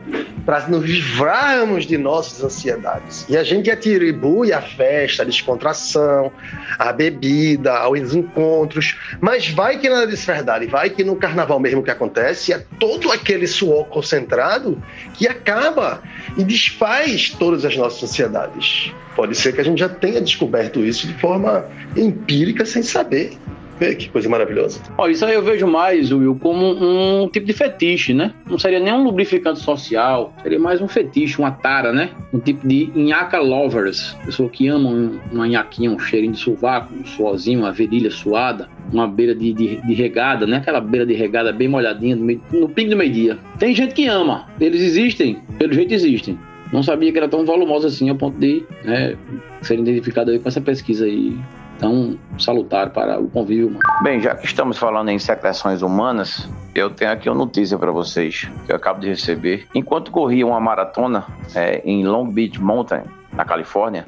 [0.46, 3.26] para nos livrarmos de nossas ansiedades.
[3.28, 6.32] E a gente atribui a festa, a descontração,
[6.80, 8.98] a bebida, os encontros.
[9.20, 10.68] Mas vai que nada disso é verdade.
[10.68, 14.82] Vai que no carnaval mesmo que acontece é todo aquele suor concentrado
[15.14, 16.02] que acaba
[16.38, 18.94] e desfaz todas as nossas ansiedades.
[19.16, 23.38] Pode ser que a gente já tenha descoberto isso de forma empírica sem saber.
[23.80, 24.80] Que coisa maravilhosa.
[24.98, 28.34] Olha, isso aí eu vejo mais, Will, como um tipo de fetiche, né?
[28.50, 32.10] Não seria nem um lubrificante social, seria mais um fetiche, uma tara, né?
[32.34, 34.16] Um tipo de nhaca lovers.
[34.26, 34.90] Pessoa que ama
[35.32, 39.94] uma nhaquinha, um cheirinho de sovaco, um uma virilha suada, uma beira de, de, de,
[39.94, 40.58] regada, né?
[40.58, 43.38] Aquela beira de regada bem molhadinha, no, meio, no pico do meio-dia.
[43.60, 46.38] Tem gente que ama, eles existem, pelo jeito existem.
[46.72, 49.16] Não sabia que era tão volumoso assim, ao ponto de né,
[49.62, 51.38] ser identificado aí com essa pesquisa aí
[51.80, 53.84] tão salutar para o convívio humano.
[54.04, 58.50] Bem, já que estamos falando em secreções humanas, eu tenho aqui uma notícia para vocês
[58.66, 59.68] que eu acabo de receber.
[59.74, 64.06] Enquanto corria uma maratona é, em Long Beach Mountain, na Califórnia,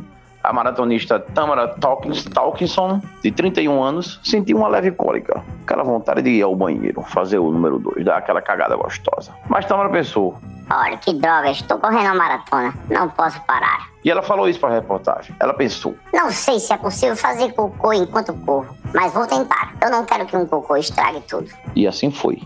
[0.50, 6.42] a maratonista Tamara Talkinson, de 31 anos, sentiu uma leve cólica, aquela vontade de ir
[6.42, 9.32] ao banheiro, fazer o número 2, dar aquela cagada gostosa.
[9.48, 10.36] Mas Tamara pensou:
[10.72, 12.74] Olha, que droga, estou correndo uma maratona.
[12.90, 13.90] Não posso parar.
[14.04, 15.36] E ela falou isso para a reportagem.
[15.40, 19.76] Ela pensou: Não sei se é possível fazer cocô enquanto corro, mas vou tentar.
[19.80, 21.48] Eu não quero que um cocô estrague tudo.
[21.76, 22.42] E assim foi.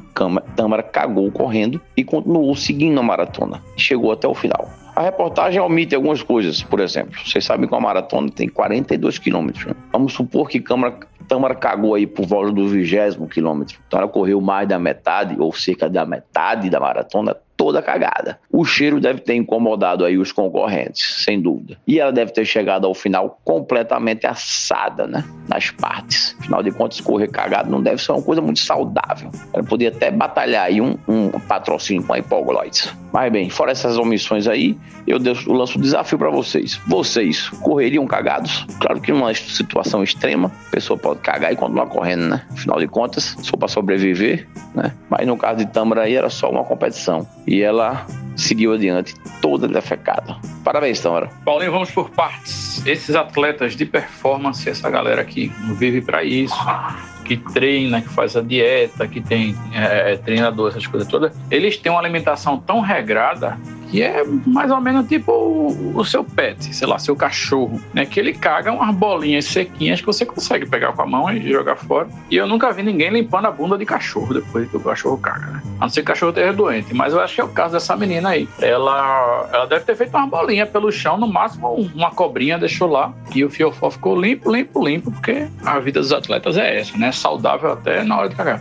[0.58, 3.64] Tâmara cagou correndo e continuou seguindo a maratona.
[3.78, 4.70] Chegou até o final.
[4.96, 7.20] A reportagem omite algumas coisas, por exemplo.
[7.26, 9.66] Vocês sabem que uma maratona tem 42 quilômetros.
[9.66, 9.74] né?
[9.92, 13.80] Vamos supor que Câmara, Tâmara cagou aí por volta do vigésimo quilômetro.
[13.88, 18.40] Então ela correu mais da metade, ou cerca da metade da maratona, toda cagada.
[18.52, 21.78] O cheiro deve ter incomodado aí os concorrentes, sem dúvida.
[21.88, 25.24] E ela deve ter chegado ao final completamente assada, né?
[25.48, 26.36] Nas partes.
[26.40, 29.32] Afinal de contas, correr cagado não deve ser uma coisa muito saudável.
[29.52, 32.94] Ela podia até batalhar aí um, um patrocínio com a Hipogloides.
[33.14, 36.82] Mas bem, fora essas omissões aí, eu, lanço o desafio para vocês.
[36.88, 38.66] Vocês correriam cagados?
[38.80, 42.44] Claro que numa situação extrema, a pessoa pode cagar e continuar correndo, né?
[42.52, 44.92] Afinal de contas, só para sobreviver, né?
[45.08, 47.28] Mas no caso de Tâmara aí era só uma competição.
[47.46, 48.04] E ela
[48.36, 50.36] seguiu adiante toda defecada.
[50.64, 51.30] Parabéns, Tâmara.
[51.46, 52.84] Paulinho, vamos por partes.
[52.84, 56.56] Esses atletas de performance, essa galera que vive para isso,
[57.24, 61.92] que treina, que faz a dieta, que tem é, treinador, essas coisas todas, eles têm
[61.92, 63.58] uma alimentação tão regrada
[63.94, 68.08] que é mais ou menos tipo o, o seu pet, sei lá, seu cachorro, né?
[68.08, 71.76] Que ele caga umas bolinhas sequinhas que você consegue pegar com a mão e jogar
[71.76, 72.08] fora.
[72.32, 75.46] E eu nunca vi ninguém limpando a bunda de cachorro depois que o cachorro caga,
[75.46, 75.62] né?
[75.80, 76.92] A não ser que o cachorro esteja doente.
[76.92, 78.50] Mas eu acho que é o caso dessa menina aí.
[78.60, 83.14] Ela, ela deve ter feito uma bolinha pelo chão, no máximo uma cobrinha deixou lá.
[83.36, 87.12] E o fiofó ficou limpo, limpo, limpo, porque a vida dos atletas é essa, né?
[87.12, 88.60] Saudável até na hora de cagar.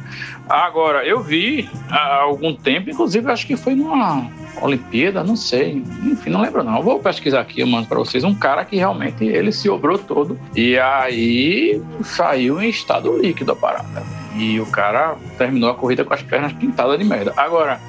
[0.53, 5.83] Agora, eu vi há algum tempo, inclusive acho que foi numa Olimpíada, não sei.
[6.05, 6.83] Enfim, não lembro não.
[6.83, 8.23] Vou pesquisar aqui, eu mando pra vocês.
[8.23, 10.39] Um cara que realmente ele se obrou todo.
[10.55, 14.03] E aí saiu em estado líquido a parada.
[14.37, 17.33] E o cara terminou a corrida com as pernas pintadas de merda.
[17.35, 17.81] Agora,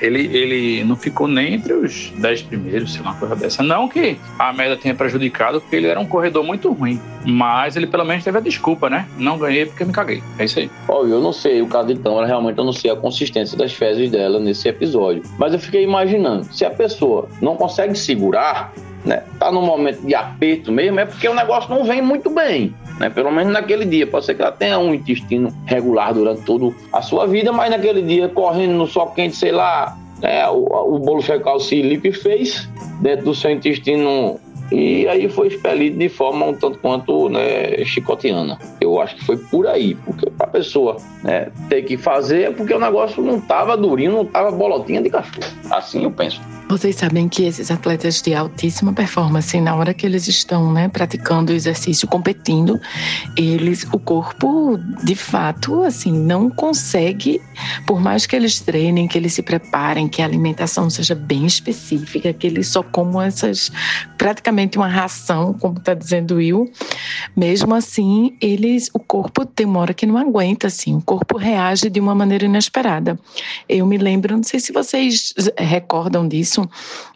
[0.00, 3.62] ele, ele não ficou nem entre os 10 primeiros, sei lá, uma coisa dessa.
[3.62, 7.00] Não que a merda tenha prejudicado, porque ele era um corredor muito ruim.
[7.24, 9.06] Mas ele pelo menos teve a desculpa, né?
[9.18, 10.22] Não ganhei porque me caguei.
[10.38, 10.70] É isso aí.
[10.88, 13.72] Ó, eu não sei o caso de Tâmara, realmente eu não sei a consistência das
[13.72, 15.22] fezes dela nesse episódio.
[15.38, 18.72] Mas eu fiquei imaginando, se a pessoa não consegue segurar,
[19.10, 19.24] né?
[19.40, 22.72] Tá num momento de aperto mesmo, é porque o negócio não vem muito bem.
[23.00, 23.10] Né?
[23.10, 24.06] Pelo menos naquele dia.
[24.06, 28.02] Pode ser que ela tenha um intestino regular durante toda a sua vida, mas naquele
[28.02, 30.48] dia, correndo no sol quente, sei lá, né?
[30.48, 32.68] o, o bolo fecal se lipe fez
[33.00, 34.38] dentro do seu intestino
[34.70, 38.56] e aí foi expelido de forma um tanto quanto né, chicoteana.
[38.80, 42.50] Eu acho que foi por aí, porque para a pessoa né, ter que fazer é
[42.52, 45.52] porque o negócio não estava durinho, não estava bolotinha de cachorro.
[45.68, 46.40] Assim eu penso.
[46.70, 51.50] Vocês sabem que esses atletas de altíssima performance, na hora que eles estão né, praticando
[51.50, 52.80] o exercício, competindo,
[53.36, 57.42] eles, o corpo, de fato, assim, não consegue,
[57.88, 62.32] por mais que eles treinem, que eles se preparem, que a alimentação seja bem específica,
[62.32, 63.72] que eles só comam essas,
[64.16, 66.70] praticamente uma ração, como está dizendo o Will,
[67.36, 71.90] mesmo assim, eles, o corpo tem uma hora que não aguenta, assim, o corpo reage
[71.90, 73.18] de uma maneira inesperada.
[73.68, 76.59] Eu me lembro, não sei se vocês recordam disso,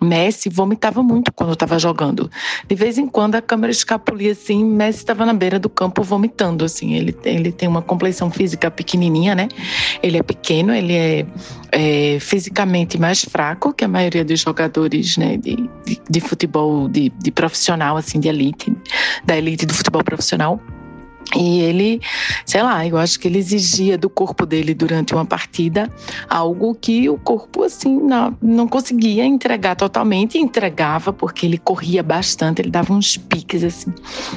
[0.00, 2.30] Messi vomitava muito quando estava jogando.
[2.68, 6.64] De vez em quando a câmera escapulia assim, Messi estava na beira do campo vomitando,
[6.64, 6.94] assim.
[6.94, 9.48] Ele, ele tem uma complexão física pequenininha, né?
[10.02, 11.26] Ele é pequeno, ele é,
[11.72, 17.10] é fisicamente mais fraco que a maioria dos jogadores, né, de, de, de futebol de,
[17.10, 18.74] de profissional, assim, de elite,
[19.24, 20.60] da elite do futebol profissional.
[21.34, 22.00] E ele,
[22.44, 25.90] sei lá, eu acho que ele exigia do corpo dele durante uma partida
[26.28, 30.38] algo que o corpo, assim, não, não conseguia entregar totalmente.
[30.38, 33.92] Entregava porque ele corria bastante, ele dava uns piques, assim,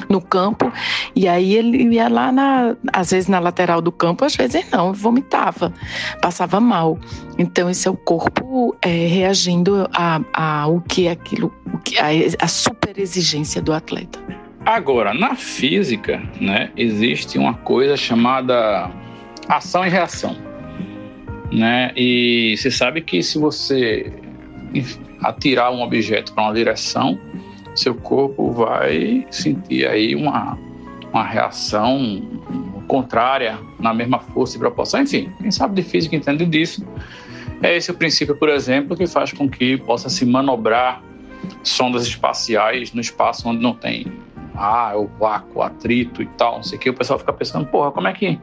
[0.08, 0.72] no campo.
[1.14, 4.92] E aí ele ia lá, na, às vezes na lateral do campo, às vezes não,
[4.92, 5.72] vomitava,
[6.20, 6.98] passava mal.
[7.38, 11.52] Então, esse é o corpo é, reagindo a, a o que é aquilo,
[11.98, 14.37] a, a super exigência do atleta.
[14.68, 18.90] Agora, na física, né, existe uma coisa chamada
[19.48, 20.36] ação e reação.
[21.50, 21.90] Né?
[21.96, 24.12] E você sabe que se você
[25.22, 27.18] atirar um objeto para uma direção,
[27.74, 30.58] seu corpo vai sentir aí uma,
[31.14, 32.28] uma reação
[32.86, 35.00] contrária na mesma força e proporção.
[35.00, 36.86] Enfim, quem sabe de física entende disso.
[37.62, 41.02] É esse o princípio, por exemplo, que faz com que possa se manobrar
[41.62, 44.27] sondas espaciais no espaço onde não tem
[44.58, 47.92] ah, o vácuo, atrito e tal, não sei o que, o pessoal fica pensando, porra,
[47.92, 48.38] como é que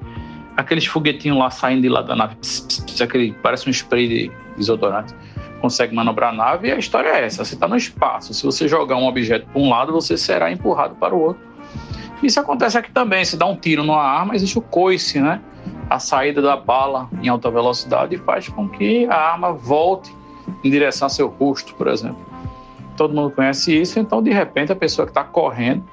[0.55, 4.07] aqueles foguetinhos lá saindo de lá da nave, pss, pss, pss, aquele, parece um spray
[4.07, 5.13] de desodorante,
[5.59, 8.67] consegue manobrar a nave e a história é essa, você está no espaço, se você
[8.67, 11.43] jogar um objeto para um lado, você será empurrado para o outro.
[12.23, 15.41] Isso acontece aqui também, se dá um tiro numa arma, existe o coice, né?
[15.89, 20.15] A saída da bala em alta velocidade faz com que a arma volte
[20.63, 22.25] em direção ao seu rosto, por exemplo.
[22.95, 25.83] Todo mundo conhece isso, então de repente a pessoa que está correndo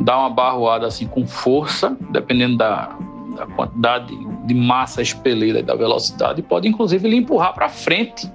[0.00, 2.96] dá uma barroada assim com força, dependendo da,
[3.36, 4.14] da quantidade
[4.46, 8.30] de massa expelida e da velocidade, pode inclusive lhe empurrar para frente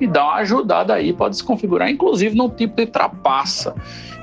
[0.00, 3.74] e dar uma ajudada aí, pode se configurar inclusive num tipo de trapaça.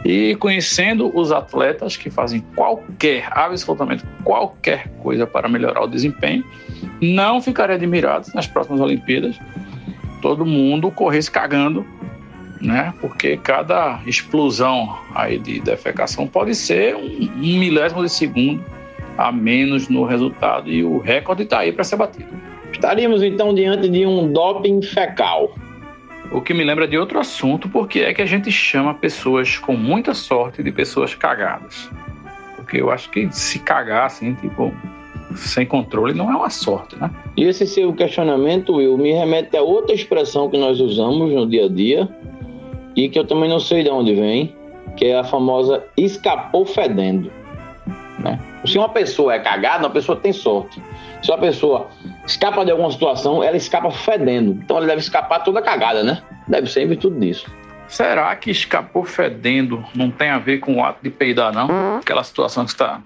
[0.04, 6.43] E conhecendo os atletas que fazem qualquer, absolutamente qualquer coisa para melhorar o desempenho,
[7.00, 9.38] não ficaria admirado nas próximas Olimpíadas
[10.22, 11.86] todo mundo corresse cagando,
[12.62, 12.93] né?
[13.01, 18.64] Porque cada explosão aí de defecação pode ser um, um milésimo de segundo
[19.18, 22.30] a menos no resultado e o recorde está aí para ser batido.
[22.72, 25.53] Estaríamos então diante de um doping fecal.
[26.32, 29.74] O que me lembra de outro assunto, porque é que a gente chama pessoas com
[29.74, 31.89] muita sorte de pessoas cagadas.
[32.55, 34.74] Porque eu acho que se cagar assim, tipo,
[35.36, 37.12] sem controle não é uma sorte, né?
[37.36, 41.66] E esse seu questionamento, Will, me remete a outra expressão que nós usamos no dia
[41.66, 42.09] a dia
[42.96, 44.56] e que eu também não sei de onde vem,
[44.98, 47.32] que é a famosa escapou fedendo.
[48.20, 48.39] Né?
[48.66, 50.82] Se uma pessoa é cagada, uma pessoa tem sorte.
[51.24, 51.88] Se uma pessoa
[52.26, 54.60] escapa de alguma situação, ela escapa fedendo.
[54.64, 56.22] Então ela deve escapar toda cagada, né?
[56.48, 57.46] Deve ser em virtude disso.
[57.88, 61.98] Será que escapou fedendo não tem a ver com o ato de peidar, não?
[61.98, 63.02] Aquela situação que está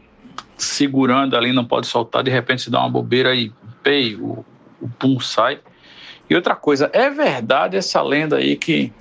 [0.57, 3.51] segurando ali, não pode soltar, de repente se dá uma bobeira e
[3.83, 4.45] pei, o,
[4.81, 5.59] o pum sai.
[6.29, 8.91] E outra coisa, é verdade essa lenda aí que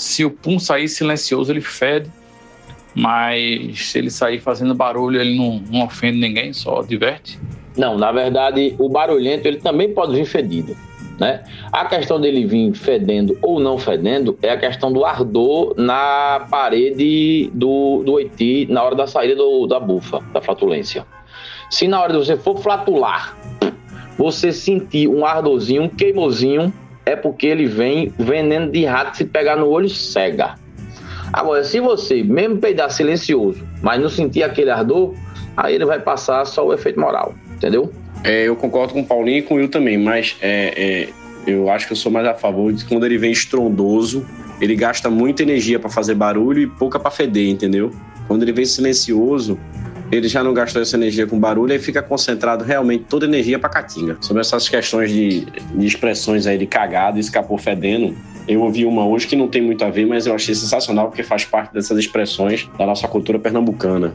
[0.00, 2.10] se o pum sair silencioso, ele fede,
[2.94, 7.38] mas se ele sair fazendo barulho, ele não, não ofende ninguém, só diverte?
[7.76, 10.74] Não, na verdade, o barulhento ele também pode vir fedido.
[11.18, 11.44] Né?
[11.70, 17.50] A questão dele vir fedendo ou não fedendo é a questão do ardor na parede
[17.52, 21.06] do, do Oiti na hora da saída do, da bufa, da flatulência.
[21.68, 23.36] Se na hora de você for flatular,
[24.16, 26.72] você sentir um ardorzinho, um queimozinho,
[27.10, 30.54] é porque ele vem veneno de rato, se pegar no olho, cega.
[31.32, 35.14] Agora, se você mesmo peidar silencioso, mas não sentir aquele ardor,
[35.56, 37.92] aí ele vai passar só o efeito moral, entendeu?
[38.24, 41.08] É, eu concordo com o Paulinho e com o Will também, mas é,
[41.46, 44.26] é, eu acho que eu sou mais a favor de quando ele vem estrondoso,
[44.60, 47.90] ele gasta muita energia para fazer barulho e pouca para feder, entendeu?
[48.26, 49.58] Quando ele vem silencioso,
[50.10, 53.58] ele já não gastou essa energia com barulho e fica concentrado realmente toda a energia
[53.58, 54.16] para catinga.
[54.20, 58.16] Sobre essas questões de, de expressões aí de cagado e escapou fedendo,
[58.48, 61.22] eu ouvi uma hoje que não tem muito a ver, mas eu achei sensacional porque
[61.22, 64.12] faz parte dessas expressões da nossa cultura pernambucana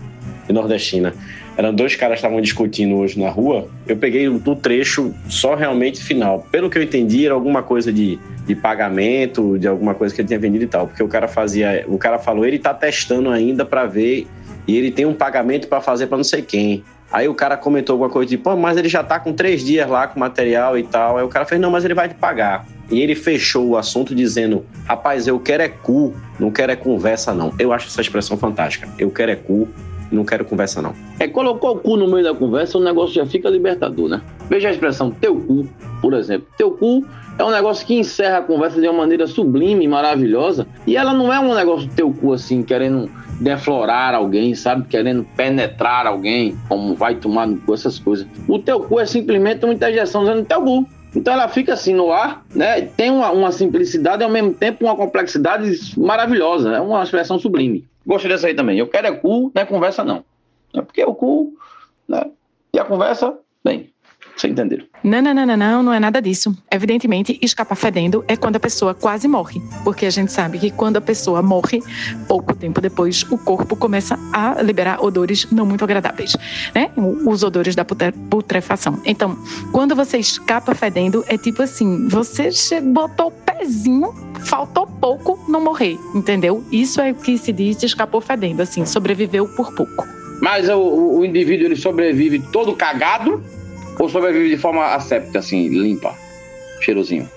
[0.47, 1.13] e nordestina.
[1.57, 3.67] Eram dois caras que estavam discutindo hoje na rua.
[3.87, 6.45] Eu peguei do trecho só realmente final.
[6.51, 10.27] Pelo que eu entendi, era alguma coisa de, de pagamento, de alguma coisa que ele
[10.27, 10.87] tinha vendido e tal.
[10.87, 11.85] Porque o cara fazia.
[11.87, 14.27] O cara falou, ele tá testando ainda para ver
[14.67, 16.83] e ele tem um pagamento para fazer para não sei quem.
[17.11, 19.87] Aí o cara comentou alguma coisa tipo, pô, mas ele já tá com três dias
[19.89, 21.17] lá com material e tal.
[21.17, 22.65] Aí o cara fez, não, mas ele vai te pagar.
[22.91, 27.33] E ele fechou o assunto dizendo, rapaz, eu quero é cu, não quero é conversa
[27.33, 27.53] não.
[27.57, 28.89] Eu acho essa expressão fantástica.
[28.99, 29.69] Eu quero é cu,
[30.11, 30.93] não quero conversa não.
[31.19, 34.21] É, colocou o cu no meio da conversa, o negócio já fica libertador, né?
[34.49, 35.67] Veja a expressão teu cu,
[36.01, 36.47] por exemplo.
[36.57, 37.05] Teu cu
[37.37, 40.67] é um negócio que encerra a conversa de uma maneira sublime, maravilhosa.
[40.87, 44.87] E ela não é um negócio teu cu assim, querendo deflorar alguém, sabe?
[44.87, 48.25] Querendo penetrar alguém, como vai tomar no cu, essas coisas.
[48.47, 50.85] O teu cu é simplesmente uma interjeição dizendo teu cu.
[51.15, 52.81] Então ela fica assim no ar, né?
[52.81, 56.73] Tem uma, uma simplicidade e ao mesmo tempo uma complexidade maravilhosa.
[56.73, 57.85] É uma expressão sublime.
[58.05, 58.77] Gostei dessa aí também.
[58.77, 60.23] Eu quero é cu, não é conversa não.
[60.73, 61.53] É porque o cu,
[62.07, 62.29] né?
[62.73, 63.89] E a conversa, bem,
[64.35, 64.85] vocês entenderam.
[65.01, 66.55] Não, não, não, não, não, é nada disso.
[66.69, 69.61] Evidentemente, escapar fedendo é quando a pessoa quase morre.
[69.83, 71.81] Porque a gente sabe que quando a pessoa morre,
[72.27, 76.35] pouco tempo depois, o corpo começa a liberar odores não muito agradáveis,
[76.73, 76.91] né?
[77.25, 78.99] Os odores da putrefação.
[79.05, 79.37] Então,
[79.71, 84.13] quando você escapa fedendo, é tipo assim, você botou pezinho,
[84.45, 86.63] faltou pouco não morrer, entendeu?
[86.71, 90.05] Isso é o que se diz escapou fedendo, assim, sobreviveu por pouco.
[90.41, 93.43] Mas o, o indivíduo, ele sobrevive todo cagado
[93.99, 96.13] ou sobrevive de forma asséptica, assim, limpa,
[96.81, 97.29] cheirosinho?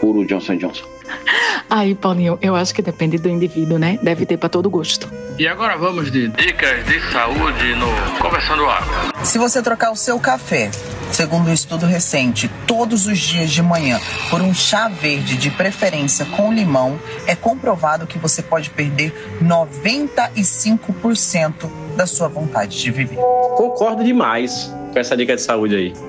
[0.00, 0.84] Puro Johnson Johnson.
[1.68, 3.98] Aí, Paulinho, eu acho que depende do indivíduo, né?
[4.02, 5.10] Deve ter para todo gosto.
[5.38, 7.86] E agora vamos de dicas de saúde no
[8.18, 9.12] Conversando Água.
[9.22, 10.70] Se você trocar o seu café,
[11.12, 14.00] segundo um estudo recente, todos os dias de manhã
[14.30, 21.70] por um chá verde de preferência com limão, é comprovado que você pode perder 95%
[21.96, 23.18] da sua vontade de viver.
[23.56, 26.07] Concordo demais com essa dica de saúde aí.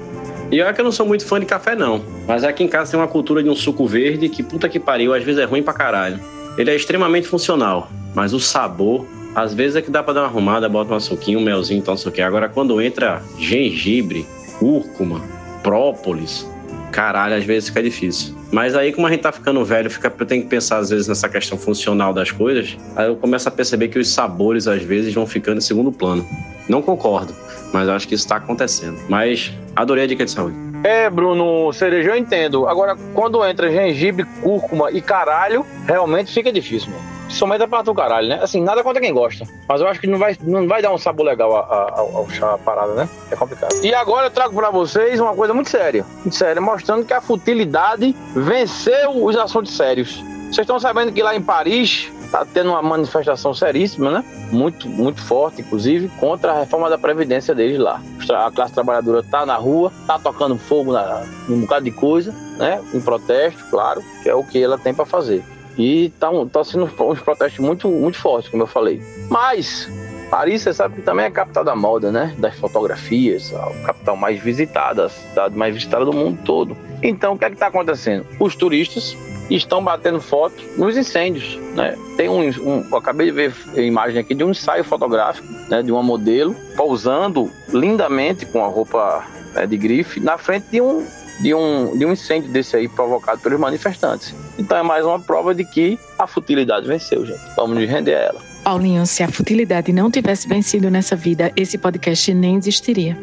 [0.52, 2.04] E olha que eu não sou muito fã de café, não.
[2.28, 5.14] Mas aqui em casa tem uma cultura de um suco verde que, puta que pariu,
[5.14, 6.20] às vezes é ruim pra caralho.
[6.58, 10.28] Ele é extremamente funcional, mas o sabor, às vezes é que dá pra dar uma
[10.28, 12.22] arrumada, bota um açuquinho, um melzinho, então não sei o quê.
[12.22, 14.26] Agora, quando entra gengibre,
[14.58, 15.22] cúrcuma,
[15.62, 16.50] própolis,
[16.92, 18.36] caralho, às vezes fica difícil.
[18.52, 21.08] Mas aí, como a gente tá ficando velho, fica, eu tenho que pensar às vezes
[21.08, 22.78] nessa questão funcional das coisas.
[22.96, 26.26] Aí eu começo a perceber que os sabores às vezes vão ficando em segundo plano.
[26.68, 27.34] Não concordo,
[27.72, 29.00] mas acho que isso está acontecendo.
[29.08, 30.56] Mas adorei a dica de saúde.
[30.84, 32.68] É, Bruno, cereja eu entendo.
[32.68, 37.19] Agora, quando entra gengibre, cúrcuma e caralho, realmente fica difícil, mano.
[37.30, 38.40] Principalmente é pra do caralho, né?
[38.42, 39.46] Assim, nada contra quem gosta.
[39.68, 42.28] Mas eu acho que não vai, não vai dar um sabor legal a- a- ao,
[42.30, 43.08] chá, a parada, né?
[43.30, 43.76] É complicado.
[43.84, 46.04] E agora eu trago pra vocês uma coisa muito séria.
[46.22, 50.24] Muito séria, mostrando que a futilidade venceu os assuntos sérios.
[50.46, 54.26] Vocês estão sabendo que lá em Paris tá tendo uma manifestação seríssima, né?
[54.52, 58.02] Muito, muito forte, inclusive, contra a reforma da Previdência deles lá.
[58.46, 62.82] A classe trabalhadora tá na rua, tá tocando fogo na, um bocado de coisa, né?
[62.92, 65.44] Em protesto, claro, que é o que ela tem pra fazer.
[65.80, 69.02] E tá, tá sendo uns protestos muito, muito fortes, como eu falei.
[69.30, 69.90] Mas
[70.30, 72.36] Paris, você sabe que também é a capital da moda, né?
[72.38, 76.78] Das fotografias, a capital mais visitada, a cidade mais visitada do mundo todo.
[77.02, 78.26] Então, o que é que está acontecendo?
[78.40, 79.18] Os turistas
[79.50, 81.98] estão batendo foto nos incêndios, né?
[82.16, 85.82] Tem um, um- acabei de ver a imagem aqui de um ensaio fotográfico, né?
[85.82, 89.26] De uma modelo pousando lindamente com a roupa
[89.56, 91.04] né, de grife na frente de um
[91.40, 94.34] de um, de um incêndio desse aí provocado pelos manifestantes.
[94.58, 97.42] Então é mais uma prova de que a futilidade venceu, gente.
[97.56, 98.42] Vamos nos render a ela.
[98.64, 103.18] Paulinho, se a futilidade não tivesse vencido nessa vida, esse podcast nem existiria.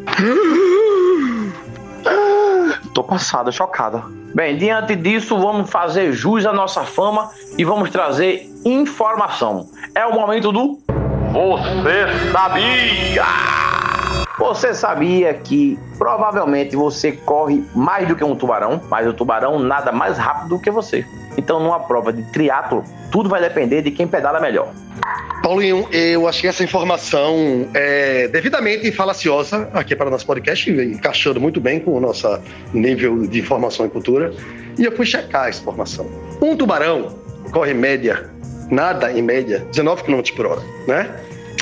[2.95, 4.03] Tô passada, chocada.
[4.35, 9.69] Bem, diante disso, vamos fazer jus à nossa fama e vamos trazer informação.
[9.95, 10.79] É o momento do
[11.33, 13.56] Você Sabia!
[14.39, 19.91] Você sabia que provavelmente você corre mais do que um tubarão, mas o tubarão nada
[19.91, 21.07] mais rápido do que você.
[21.39, 24.69] Então, numa prova de triatlo, tudo vai depender de quem pedala melhor.
[25.43, 31.61] Paulinho, eu achei essa informação é, devidamente falaciosa aqui para o nosso podcast, encaixando muito
[31.61, 32.39] bem com o nosso
[32.75, 34.35] nível de informação e cultura.
[34.79, 36.07] E eu fui checar essa informação.
[36.43, 37.17] Um tubarão
[37.53, 38.31] corre em média,
[38.71, 41.09] nada em média, 19 km por hora, né?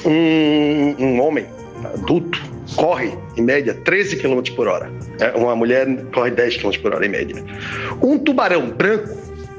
[0.04, 1.46] Um, um homem
[1.94, 4.90] adulto corre em média 13 km por hora.
[5.20, 7.42] É, Uma mulher corre 10 km por hora em média.
[8.02, 9.08] Um tubarão branco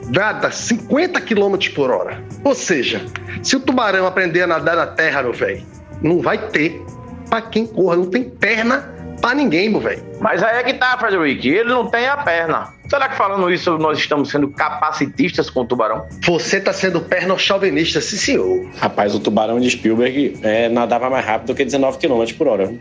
[0.10, 2.22] nada 50 km por hora.
[2.44, 3.04] Ou seja,
[3.42, 5.64] se o tubarão aprender a nadar na terra, meu velho,
[6.02, 6.82] não vai ter
[7.30, 8.95] pra quem corra, não tem perna
[9.26, 10.04] pra ninguém, meu velho.
[10.22, 12.76] Mas aí é que tá, Frederick, ele não tem a perna.
[12.88, 16.06] Será que falando isso nós estamos sendo capacitistas com o tubarão?
[16.28, 18.70] Você tá sendo perno-chauvinista, sim senhor.
[18.78, 22.72] Rapaz, o tubarão de Spielberg é, nadava mais rápido do que 19 km por hora.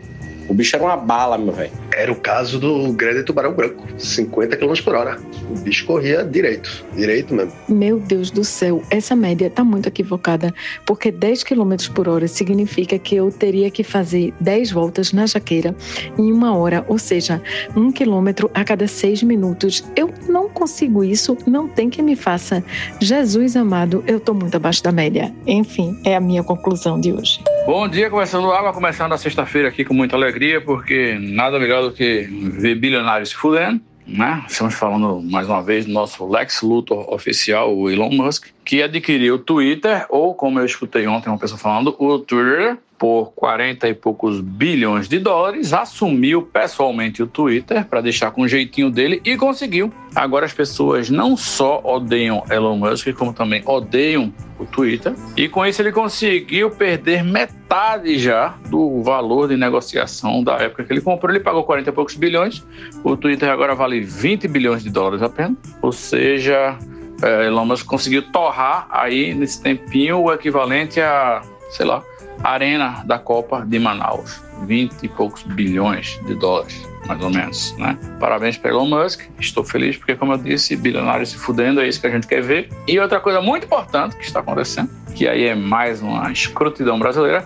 [0.47, 1.71] O bicho era uma bala, meu velho.
[1.95, 5.17] Era o caso do grande tubarão branco, 50 km por hora.
[5.49, 7.53] O bicho corria direito, direito mesmo.
[7.69, 10.53] Meu Deus do céu, essa média tá muito equivocada,
[10.85, 15.75] porque 10 km por hora significa que eu teria que fazer 10 voltas na jaqueira
[16.17, 17.41] em uma hora, ou seja,
[17.75, 19.83] um quilômetro a cada seis minutos.
[19.95, 22.63] Eu não consigo isso, não tem quem me faça.
[22.99, 25.33] Jesus amado, eu tô muito abaixo da média.
[25.47, 27.41] Enfim, é a minha conclusão de hoje.
[27.65, 31.91] Bom dia, começando água, começando a sexta-feira aqui com muita alegria, porque nada melhor do
[31.91, 33.81] que ver bilionários se fudendo.
[34.07, 34.43] Né?
[34.47, 39.35] Estamos falando mais uma vez do nosso Lex Luthor oficial, o Elon Musk, que adquiriu
[39.35, 43.93] o Twitter, ou como eu escutei ontem uma pessoa falando, o Twitter, por 40 e
[43.93, 49.35] poucos bilhões de dólares, assumiu pessoalmente o Twitter para deixar com o jeitinho dele e
[49.35, 49.91] conseguiu.
[50.15, 55.13] Agora as pessoas não só odeiam Elon Musk, como também odeiam o Twitter.
[55.35, 60.93] E com isso ele conseguiu perder metade já do valor de negociação da época que
[60.93, 61.31] ele comprou.
[61.31, 62.65] Ele pagou 40 e poucos bilhões.
[63.03, 65.57] O Twitter agora vale 20 bilhões de dólares apenas.
[65.81, 66.77] Ou seja,
[67.21, 72.01] é, Elon Musk conseguiu torrar aí nesse tempinho o equivalente a, sei lá,
[72.43, 74.43] arena da Copa de Manaus.
[74.63, 77.97] 20 e poucos bilhões de dólares, mais ou menos, né?
[78.19, 79.21] Parabéns para Elon Musk.
[79.39, 82.41] Estou feliz porque, como eu disse, bilionários se fudendo, é isso que a gente quer
[82.41, 82.69] ver.
[82.87, 87.45] E outra coisa muito importante que está acontecendo, que aí é mais uma escrotidão brasileira,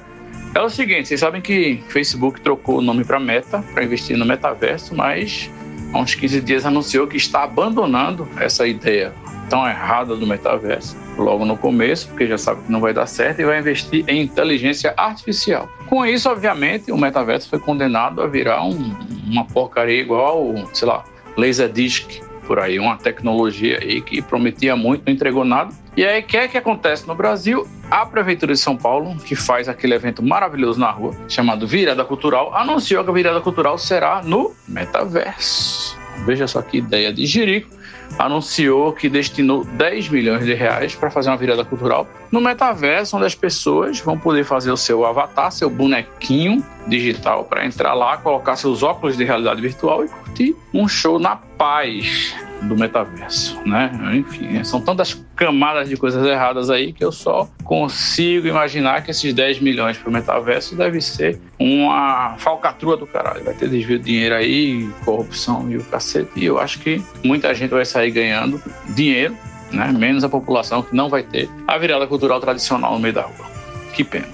[0.54, 4.26] é o seguinte, vocês sabem que Facebook trocou o nome para Meta, para investir no
[4.26, 5.50] metaverso, mas
[5.94, 9.14] há uns 15 dias anunciou que está abandonando essa ideia
[9.50, 13.42] tão errada do metaverso logo no começo, porque já sabe que não vai dar certo
[13.42, 15.68] e vai investir em inteligência artificial.
[15.88, 18.96] Com isso, obviamente, o metaverso foi condenado a virar um-
[19.28, 21.04] uma porcaria igual, sei lá,
[21.36, 25.72] Laserdisc por aí, uma tecnologia aí que prometia muito, não entregou nada.
[25.96, 27.68] E aí, o que é que acontece no Brasil?
[27.92, 32.56] A Prefeitura de São Paulo, que faz aquele evento maravilhoso na rua, chamado Virada Cultural,
[32.56, 35.96] anunciou que a Virada Cultural será no metaverso.
[36.26, 37.70] Veja só que ideia de jirico.
[38.18, 43.26] Anunciou que destinou 10 milhões de reais para fazer uma virada cultural no metaverso, onde
[43.26, 48.56] as pessoas vão poder fazer o seu avatar, seu bonequinho digital para entrar lá, colocar
[48.56, 53.92] seus óculos de realidade virtual e curtir um show na paz do metaverso, né?
[54.14, 59.34] Enfim, são tantas camadas de coisas erradas aí que eu só consigo imaginar que esses
[59.34, 63.44] 10 milhões para o metaverso deve ser uma falcatrua do caralho.
[63.44, 66.32] Vai ter desvio de dinheiro aí, corrupção e o cacete.
[66.36, 69.36] E eu acho que muita gente vai sair ganhando dinheiro,
[69.72, 69.92] né?
[69.92, 73.50] Menos a população que não vai ter a virada cultural tradicional no meio da rua.
[73.94, 74.28] Que pena.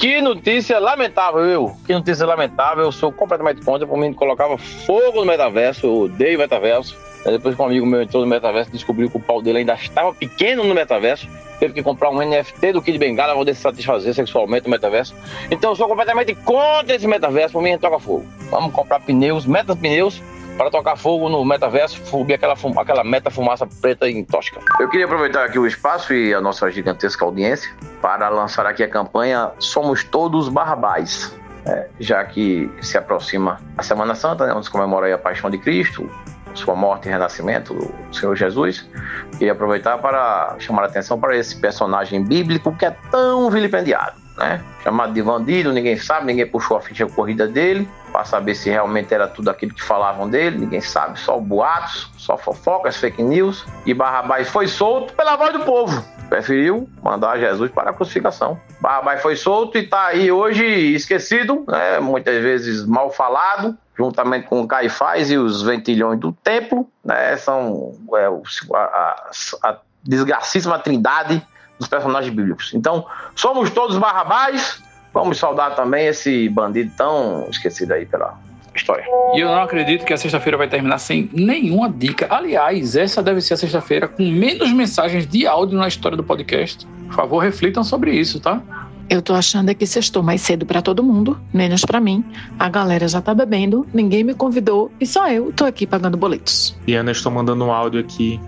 [0.00, 1.76] Que notícia lamentável, eu.
[1.86, 2.84] Que notícia lamentável.
[2.84, 3.86] Eu sou completamente contra.
[3.86, 5.86] Por mim, colocava fogo no metaverso.
[5.86, 6.96] Eu odeio metaverso.
[7.24, 9.74] Aí depois que um amigo meu entrou no metaverso, descobriu que o pau dele ainda
[9.74, 11.28] estava pequeno no metaverso.
[11.58, 15.14] Teve que comprar um NFT do Kid Bengala para poder se satisfazer sexualmente no metaverso.
[15.50, 17.52] Então eu sou completamente contra esse metaverso.
[17.52, 18.24] Por mim, toca fogo.
[18.50, 20.22] Vamos comprar pneus, metas pneus
[20.60, 24.60] para tocar fogo no metaverso, subir aquela, aquela meta fumaça preta em tosca.
[24.78, 28.88] Eu queria aproveitar aqui o espaço e a nossa gigantesca audiência para lançar aqui a
[28.88, 31.34] campanha Somos Todos Barrabás.
[31.66, 35.58] É, já que se aproxima a Semana Santa, né, onde se comemora a paixão de
[35.58, 36.10] Cristo,
[36.54, 38.88] sua morte e renascimento do Senhor Jesus.
[39.32, 44.62] Queria aproveitar para chamar a atenção para esse personagem bíblico que é tão vilipendiado, né?
[44.82, 49.14] Chamado de bandido, ninguém sabe, ninguém puxou a ficha corrida dele para saber se realmente
[49.14, 53.64] era tudo aquilo que falavam dele, ninguém sabe, só boatos, só fofocas, fake news.
[53.86, 56.02] E Barrabás foi solto pela voz do povo.
[56.28, 58.60] Preferiu mandar Jesus para a crucificação.
[58.80, 62.00] Barrabás foi solto e está aí hoje esquecido, né?
[62.00, 68.26] muitas vezes mal falado, juntamente com Caifás e os ventilhões do templo, né, são é,
[68.74, 69.20] a, a,
[69.62, 71.42] a desgracíssima trindade
[71.78, 72.72] dos personagens bíblicos.
[72.72, 73.04] Então,
[73.36, 74.82] somos todos Barrabás,
[75.12, 78.38] vamos saudar também esse bandido tão esquecido aí pela
[78.74, 79.04] história.
[79.34, 82.26] E eu não acredito que a sexta-feira vai terminar sem nenhuma dica.
[82.30, 86.86] Aliás, essa deve ser a sexta-feira com menos mensagens de áudio na história do podcast.
[86.86, 88.62] Por favor, reflitam sobre isso, tá?
[89.10, 92.24] Eu tô achando é que sextou mais cedo para todo mundo, menos para mim.
[92.56, 96.76] A galera já tá bebendo, ninguém me convidou e só eu tô aqui pagando boletos.
[96.86, 98.40] Diana, estou mandando um áudio aqui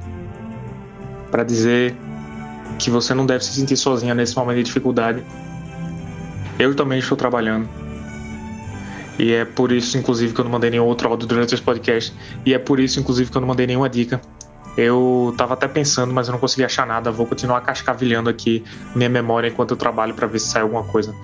[1.32, 1.96] para dizer
[2.78, 5.24] que você não deve se sentir sozinha nesse momento de dificuldade.
[6.60, 7.68] Eu também estou trabalhando.
[9.18, 12.14] E é por isso, inclusive, que eu não mandei nenhum outro áudio durante esse podcast.
[12.46, 14.20] E é por isso, inclusive, que eu não mandei nenhuma dica.
[14.76, 17.10] Eu tava até pensando, mas eu não consegui achar nada.
[17.10, 18.64] Vou continuar cascavilhando aqui
[18.94, 21.14] minha memória enquanto eu trabalho para ver se sai alguma coisa.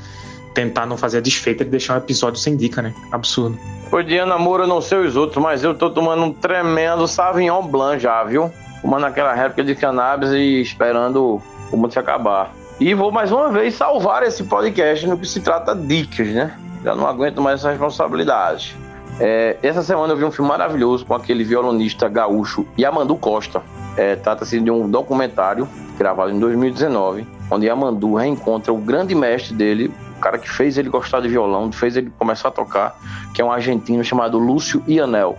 [0.54, 2.94] Tentar não fazer a desfeita de deixar um episódio sem dica, né?
[3.12, 3.58] Absurdo.
[3.90, 8.02] Oi, Diana Moura, não sei os outros, mas eu tô tomando um tremendo Sauvignon Blanc
[8.02, 8.50] já, viu?
[8.82, 11.40] Fumando aquela réplica de cannabis e esperando
[11.72, 12.52] o mundo se acabar.
[12.78, 16.54] E vou mais uma vez salvar esse podcast no que se trata de dicas, né?
[16.84, 18.76] Já não aguento mais essa responsabilidade.
[19.20, 23.62] É, essa semana eu vi um filme maravilhoso com aquele violonista gaúcho Yamandu Costa.
[23.96, 29.92] É, Trata-se de um documentário gravado em 2019, onde Yamandu reencontra o grande mestre dele,
[30.16, 32.96] o cara que fez ele gostar de violão, fez ele começar a tocar,
[33.34, 35.36] que é um argentino chamado Lúcio Ianel.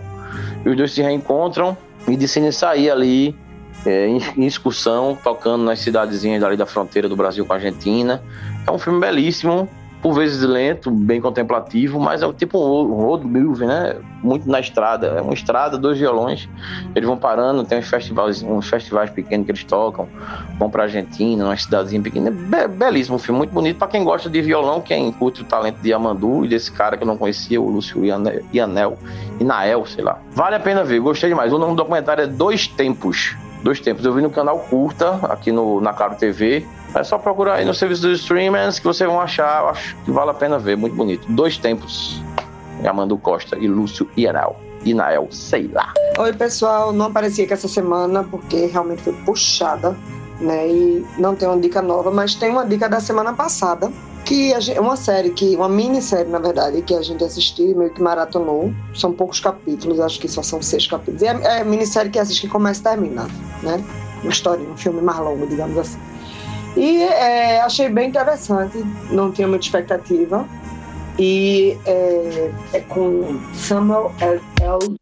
[0.64, 1.76] E os dois se reencontram
[2.06, 3.34] e decidem sair ali
[3.86, 8.22] é, em, em excursão, tocando nas cidadezinhas ali da fronteira do Brasil com a Argentina.
[8.66, 9.66] É um filme belíssimo,
[10.02, 13.96] por vezes lento, bem contemplativo, mas é tipo um road movie, né?
[14.22, 15.08] Muito na estrada.
[15.08, 16.48] É uma estrada, dois violões.
[16.94, 20.08] Eles vão parando, tem uns festivais, uns festivais pequenos que eles tocam,
[20.58, 22.28] vão pra Argentina, numa cidadezinha pequena.
[22.28, 25.76] É be belíssimo filme, muito bonito para quem gosta de violão, quem curte o talento
[25.82, 28.98] de Amandu e desse cara que eu não conhecia, o Lúcio Ianel, Ianel,
[29.38, 30.18] Inael, sei lá.
[30.32, 31.52] Vale a pena ver, gostei demais.
[31.52, 33.36] O nome do documentário é Dois Tempos.
[33.62, 34.04] Dois Tempos.
[34.04, 36.66] Eu vi no canal Curta, aqui no, na Claro TV.
[36.94, 39.62] É só procurar aí no serviço dos streamers que vocês vão achar.
[39.62, 41.26] Eu acho que vale a pena ver, muito bonito.
[41.30, 42.22] Dois tempos.
[42.84, 44.58] Amando Costa e Lúcio Ieral.
[44.84, 45.92] Inael, sei lá.
[46.18, 46.92] Oi, pessoal.
[46.92, 49.94] Não apareci aqui essa semana porque realmente foi puxada,
[50.40, 50.66] né?
[50.66, 53.90] E não tem uma dica nova, mas tem uma dica da semana passada,
[54.24, 58.02] que é uma série, que uma minissérie, na verdade, que a gente assistiu, meio que
[58.02, 58.72] maratonou.
[58.94, 61.22] São poucos capítulos, acho que só são seis capítulos.
[61.22, 63.26] E é, é minissérie que assiste que começa e termina,
[63.62, 63.82] né?
[64.22, 65.98] Uma história, um filme mais longo, digamos assim.
[66.76, 68.78] E é, achei bem interessante,
[69.10, 70.46] não tinha muita expectativa.
[71.18, 74.40] E é, é com Samuel L.
[74.62, 74.96] L.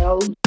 [0.00, 0.45] L.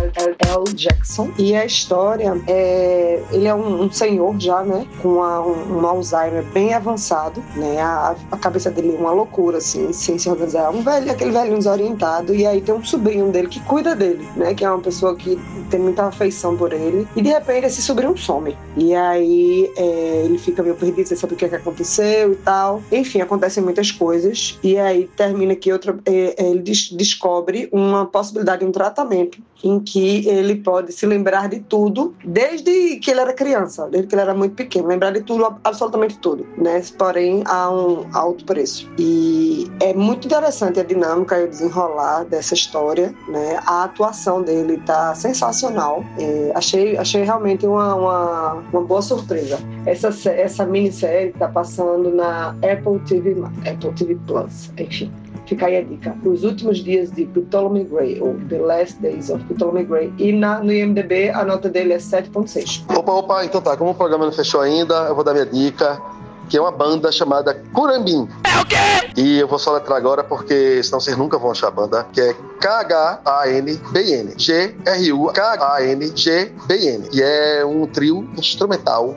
[0.00, 0.74] L.
[0.74, 1.30] Jackson.
[1.38, 3.22] E a história é.
[3.32, 4.86] Ele é um, um senhor já, né?
[5.02, 7.80] Com uma, um, um, Alzheimer bem avançado, né?
[7.80, 10.70] A, a, cabeça dele é uma loucura, assim, sem se organizar.
[10.70, 12.34] Um velho, aquele velho desorientado.
[12.34, 14.54] E aí tem um sobrinho dele que cuida dele, né?
[14.54, 15.38] Que é uma pessoa que
[15.70, 17.06] tem muita afeição por ele.
[17.14, 18.56] E de repente esse sobrinho some.
[18.76, 22.36] E aí é, ele fica meio perdido, sem saber o que, é que aconteceu e
[22.36, 22.82] tal.
[22.90, 24.58] Enfim, acontecem muitas coisas.
[24.62, 29.38] E aí termina que outra, é, é ele des descobre uma possibilidade de um tratamento
[29.62, 34.14] em que ele pode se lembrar de tudo desde que ele era criança, desde que
[34.14, 36.82] ele era muito pequeno, lembrar de tudo, absolutamente tudo, né?
[36.98, 38.90] Porém, a um alto preço.
[38.98, 43.60] E é muito interessante a dinâmica e o desenrolar dessa história, né?
[43.66, 46.04] A atuação dele tá sensacional.
[46.18, 49.58] É, achei, achei realmente uma, uma, uma boa surpresa.
[49.86, 53.36] Essa, essa minissérie tá passando na Apple TV,
[53.66, 55.10] Apple TV Plus, enfim.
[55.50, 56.16] Fica aí a dica.
[56.24, 60.14] Os últimos dias de Ptolemy Gray, ou The Last Days of Ptolemy Gray.
[60.16, 62.84] E na, no IMDB a nota dele é 7.6.
[62.96, 63.76] Opa, opa, então tá.
[63.76, 66.00] Como o programa não fechou ainda, eu vou dar minha dica
[66.48, 68.28] que é uma banda chamada Curambim.
[68.44, 68.76] É o quê?
[69.16, 72.20] E eu vou só letrar agora porque senão vocês nunca vão achar a banda, que
[72.20, 74.34] é K-H-A-N-B-N.
[74.36, 77.08] G-R-U-K-A-N-G-B-N.
[77.12, 79.16] E é um trio instrumental.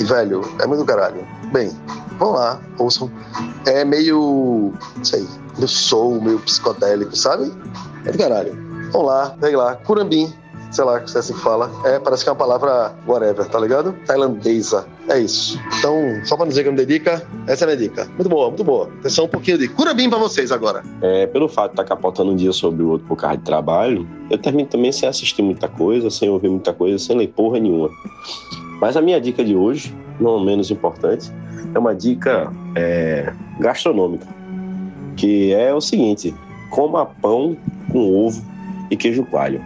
[0.00, 1.22] E, velho, é muito caralho.
[1.52, 1.70] Bem,
[2.18, 3.10] vão lá, ouçam.
[3.66, 5.26] É meio, não sei,
[5.56, 7.52] meio soul, meio psicodélico, sabe?
[8.04, 8.56] É do caralho.
[8.92, 10.32] Vamos lá, pegue lá, Curambim,
[10.70, 11.70] sei lá se é assim que fala.
[11.84, 13.92] É, parece que é uma palavra whatever, tá ligado?
[14.06, 14.86] Tailandesa.
[15.08, 15.58] É isso.
[15.78, 18.06] Então, só pra dizer que me dedica, essa é a minha dica.
[18.16, 18.88] Muito boa, muito boa.
[19.00, 20.82] Atenção, um pouquinho de Curambim pra vocês agora.
[21.00, 23.44] É, pelo fato de estar tá capotando um dia sobre o outro por causa de
[23.44, 27.58] trabalho, eu termino também sem assistir muita coisa, sem ouvir muita coisa, sem ler porra
[27.58, 27.90] nenhuma.
[28.80, 31.32] Mas a minha dica de hoje, não menos importante,
[31.74, 34.26] é uma dica é, gastronômica,
[35.16, 36.34] que é o seguinte:
[36.70, 37.56] coma pão
[37.90, 38.42] com ovo
[38.90, 39.64] e queijo coalho.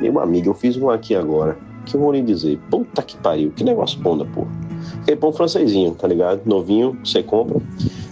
[0.00, 3.50] Meu amigo, eu fiz um aqui agora, que eu vou lhe dizer, puta que pariu,
[3.50, 4.50] que negócio bom da porra.
[5.02, 6.42] Aquele pão francesinho, tá ligado?
[6.46, 7.60] Novinho, você compra,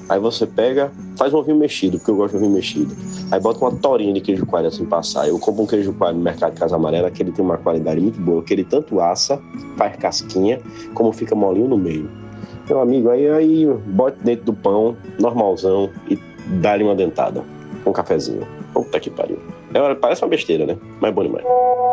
[0.09, 2.95] aí você pega, faz um ovinho mexido, porque eu gosto de ovinho mexido.
[3.30, 5.28] Aí bota uma torinha de queijo coalho assim passar.
[5.28, 8.01] Eu compro um queijo coalho no mercado de Casa Amarela, que ele tem uma qualidade
[8.01, 9.41] muito boa, que ele tanto assa,
[9.76, 10.61] faz casquinha,
[10.95, 12.11] como fica molinho no meio.
[12.68, 16.16] Meu amigo, aí, aí bote dentro do pão, normalzão, e
[16.49, 17.42] dá-lhe uma dentada.
[17.86, 18.46] Um cafezinho.
[18.72, 19.38] Puta que pariu.
[19.72, 20.76] É, parece uma besteira, né?
[21.01, 21.44] Mas é bom demais.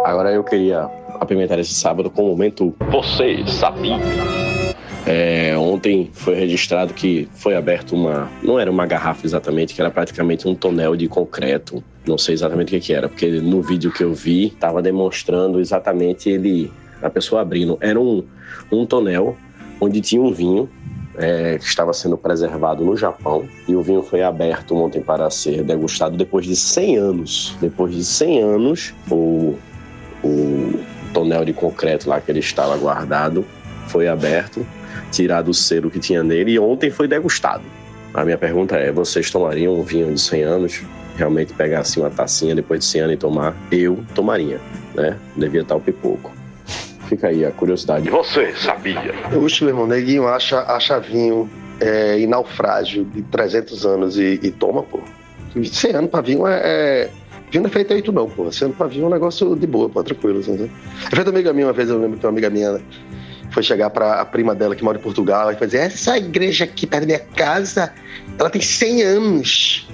[0.03, 0.89] Agora eu queria
[1.19, 3.97] apimentar esse sábado com o momento Você Sabia.
[5.07, 8.29] É, ontem foi registrado que foi aberto uma.
[8.41, 11.83] Não era uma garrafa exatamente, que era praticamente um tonel de concreto.
[12.07, 15.59] Não sei exatamente o que, que era, porque no vídeo que eu vi estava demonstrando
[15.59, 17.77] exatamente ele, a pessoa abrindo.
[17.81, 18.23] Era um,
[18.71, 19.37] um tonel
[19.79, 20.69] onde tinha um vinho
[21.18, 25.63] é, que estava sendo preservado no Japão e o vinho foi aberto ontem para ser
[25.63, 27.57] degustado depois de 100 anos.
[27.61, 29.55] Depois de 100 anos, o,
[30.24, 30.80] o
[31.13, 33.45] tonel de concreto lá que ele estava guardado
[33.88, 34.66] foi aberto
[35.11, 37.63] tirado o selo que tinha nele e ontem foi degustado.
[38.13, 40.82] A minha pergunta é: vocês tomariam um vinho de 100 anos?
[41.18, 43.55] Realmente pegar assim uma tacinha depois de 100 anos e tomar?
[43.72, 44.59] Eu tomaria,
[44.93, 45.18] né?
[45.36, 46.32] Devia estar o pipoco.
[47.07, 48.09] Fica aí a curiosidade.
[48.09, 49.13] Você sabia?
[49.35, 51.49] Oxe, meu irmão, neguinho acha, acha vinho
[51.79, 54.99] é, em naufrágio de 300 anos e, e toma, pô.
[55.63, 57.09] 100 anos pra vinho é, é...
[57.49, 58.51] Vinho não é feito aí não, pô.
[58.51, 60.39] 100 anos pra vinho é um negócio de boa, pô, tranquilo.
[60.39, 60.69] Assim, né?
[61.03, 62.81] Eu fiz uma amiga minha uma vez, eu lembro que uma amiga minha
[63.51, 66.85] foi chegar para a prima dela que mora em Portugal e fazer essa igreja aqui
[66.85, 67.93] perto da minha casa,
[68.37, 69.87] ela tem 100 anos.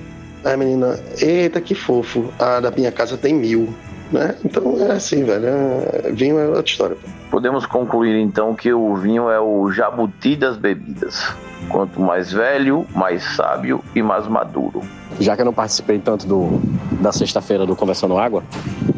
[0.44, 3.72] Aí a menina, eita que fofo, a da minha casa tem mil.
[4.12, 4.36] Né?
[4.44, 5.46] Então é assim, velho.
[5.46, 6.12] É...
[6.12, 6.98] Vinho é outra história.
[7.30, 11.34] Podemos concluir então que o vinho é o jabuti das bebidas.
[11.70, 14.82] Quanto mais velho, mais sábio e mais maduro.
[15.20, 16.60] Já que eu não participei tanto do,
[17.00, 18.44] da sexta-feira do Conversando Água,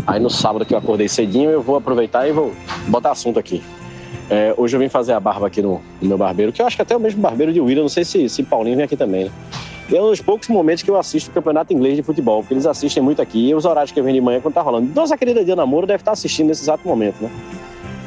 [0.07, 2.53] aí no sábado que eu acordei cedinho, eu vou aproveitar e vou
[2.88, 3.61] botar assunto aqui.
[4.30, 6.76] É, hoje eu vim fazer a barba aqui no, no, meu barbeiro, que eu acho
[6.76, 8.95] que até é o mesmo barbeiro de William, não sei se, se Paulinho vem aqui
[8.95, 9.26] também.
[9.26, 9.32] Né?
[9.96, 12.66] É um dos poucos momentos que eu assisto o campeonato inglês de futebol, porque eles
[12.66, 14.91] assistem muito aqui, e os horários que eu venho de manhã quando tá rolando.
[14.94, 17.30] Nossa querida Diana Moura deve estar tá assistindo nesse exato momento, né?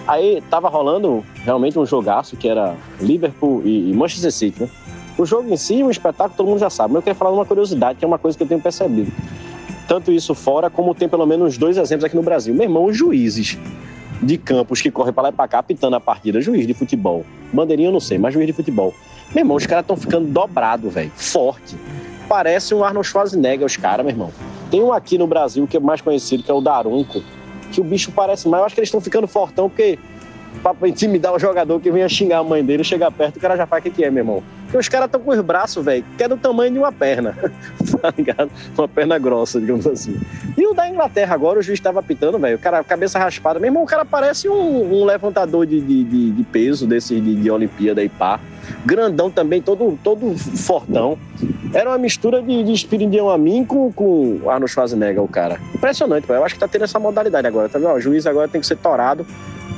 [0.07, 4.69] Aí tava rolando realmente um jogaço que era Liverpool e, e Manchester City, né?
[5.17, 7.45] O jogo em si, um espetáculo, todo mundo já sabe, mas eu queria falar uma
[7.45, 9.13] curiosidade, que é uma coisa que eu tenho percebido.
[9.87, 12.53] Tanto isso fora, como tem pelo menos dois exemplos aqui no Brasil.
[12.53, 13.57] Meu irmão, os juízes
[14.23, 16.41] de campos que corre para lá e para cá pitando a partida.
[16.41, 17.25] Juiz de futebol.
[17.53, 18.95] Bandeirinha eu não sei, mas juiz de futebol.
[19.35, 21.11] Meu irmão, os caras estão ficando dobrado, velho.
[21.15, 21.77] Forte.
[22.29, 24.31] Parece um Arnold Schwarzenegger, os caras, meu irmão.
[24.71, 27.23] Tem um aqui no Brasil que é mais conhecido, que é o Darunco,
[27.71, 28.61] que o bicho parece mais.
[28.61, 29.99] Eu acho que eles estão ficando fortão, porque
[30.63, 33.67] pra intimidar o jogador que venha xingar a mãe dele, chegar perto, o cara já
[33.67, 34.43] faz o que, que é, meu irmão.
[34.67, 37.37] Porque os caras estão com os braços, velho, que é do tamanho de uma perna,
[38.03, 38.51] tá ligado?
[38.77, 40.21] Uma perna grossa, digamos assim.
[40.59, 43.61] E o da Inglaterra agora, o juiz estava apitando, velho, o cara, cabeça raspada.
[43.61, 47.37] Meu irmão, o cara parece um, um levantador de, de, de, de, peso desse de,
[47.37, 48.41] de Olimpíada e pá.
[48.85, 51.17] Grandão também, todo, todo fortão.
[51.73, 55.61] Era uma mistura de, de Espiridião a mim com, com Arnold Schwarzenegger, o cara.
[55.75, 56.41] Impressionante, velho.
[56.41, 57.93] Eu acho que tá tendo essa modalidade agora, tá vendo?
[57.93, 59.25] O juiz agora tem que ser torado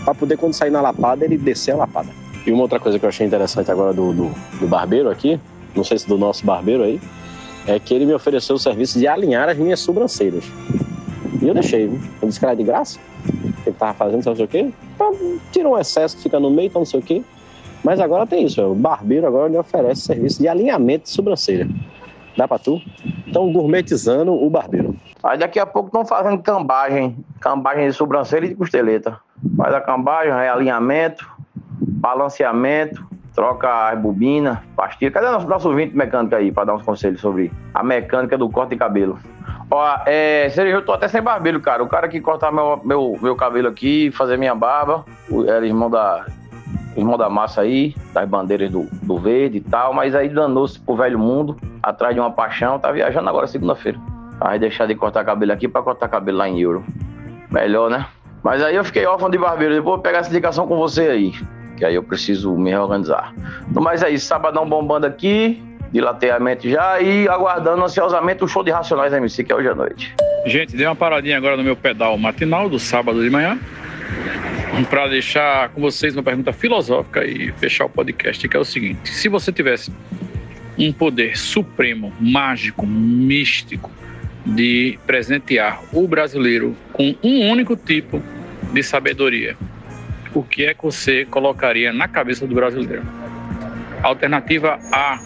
[0.04, 2.08] para poder, quando sair na lapada, ele descer a lapada.
[2.48, 5.38] E uma outra coisa que eu achei interessante agora do, do, do barbeiro aqui,
[5.76, 6.98] não sei se do nosso barbeiro aí,
[7.66, 10.50] é que ele me ofereceu o serviço de alinhar as minhas sobrancelhas.
[11.42, 12.00] E eu deixei, viu?
[12.22, 12.98] Eu disse que era de graça.
[13.66, 14.70] Ele tava fazendo, sei o quê.
[14.94, 15.14] Então,
[15.52, 17.22] tira um excesso que fica no meio, então não sei o quê.
[17.84, 21.68] Mas agora tem isso, o barbeiro agora lhe oferece serviço de alinhamento de sobrancelha.
[22.34, 22.80] Dá pra tu?
[23.26, 24.96] Então, gourmetizando o barbeiro.
[25.22, 29.20] Aí daqui a pouco estão fazendo cambagem, cambagem de sobrancelha e de costeleta.
[29.54, 31.37] Faz a cambagem, realinhamento,
[31.98, 35.10] balanceamento, troca as bobinas, pastilha.
[35.10, 38.70] Cadê nosso, nosso vinte mecânico aí para dar uns conselhos sobre a mecânica do corte
[38.70, 39.18] de cabelo?
[39.70, 41.82] Ó, é, eu tô até sem barbeiro, cara.
[41.82, 45.04] O cara que corta meu, meu, meu cabelo aqui, fazer minha barba,
[45.46, 46.24] era irmão da,
[46.96, 50.96] irmão da massa aí, das bandeiras do, do verde e tal, mas aí danou-se pro
[50.96, 53.98] velho mundo, atrás de uma paixão, tá viajando agora segunda-feira.
[54.40, 56.84] Aí deixar de cortar cabelo aqui pra cortar cabelo lá em euro.
[57.50, 58.06] Melhor, né?
[58.42, 61.32] Mas aí eu fiquei órfão de barbeiro, depois vou pegar essa indicação com você aí,
[61.78, 63.32] que aí eu preciso me reorganizar.
[63.72, 65.62] Mas é isso, sabadão bombando aqui,
[65.92, 70.14] dilateamento já e aguardando ansiosamente o show de Racionais MC, que é hoje à noite.
[70.44, 73.58] Gente, dei uma paradinha agora no meu pedal matinal do sábado de manhã
[74.90, 79.08] para deixar com vocês uma pergunta filosófica e fechar o podcast, que é o seguinte:
[79.10, 79.92] se você tivesse
[80.78, 83.90] um poder supremo, mágico, místico
[84.46, 88.22] de presentear o brasileiro com um único tipo
[88.72, 89.56] de sabedoria,
[90.38, 93.02] o que é que você colocaria na cabeça do brasileiro?
[94.02, 95.18] Alternativa A,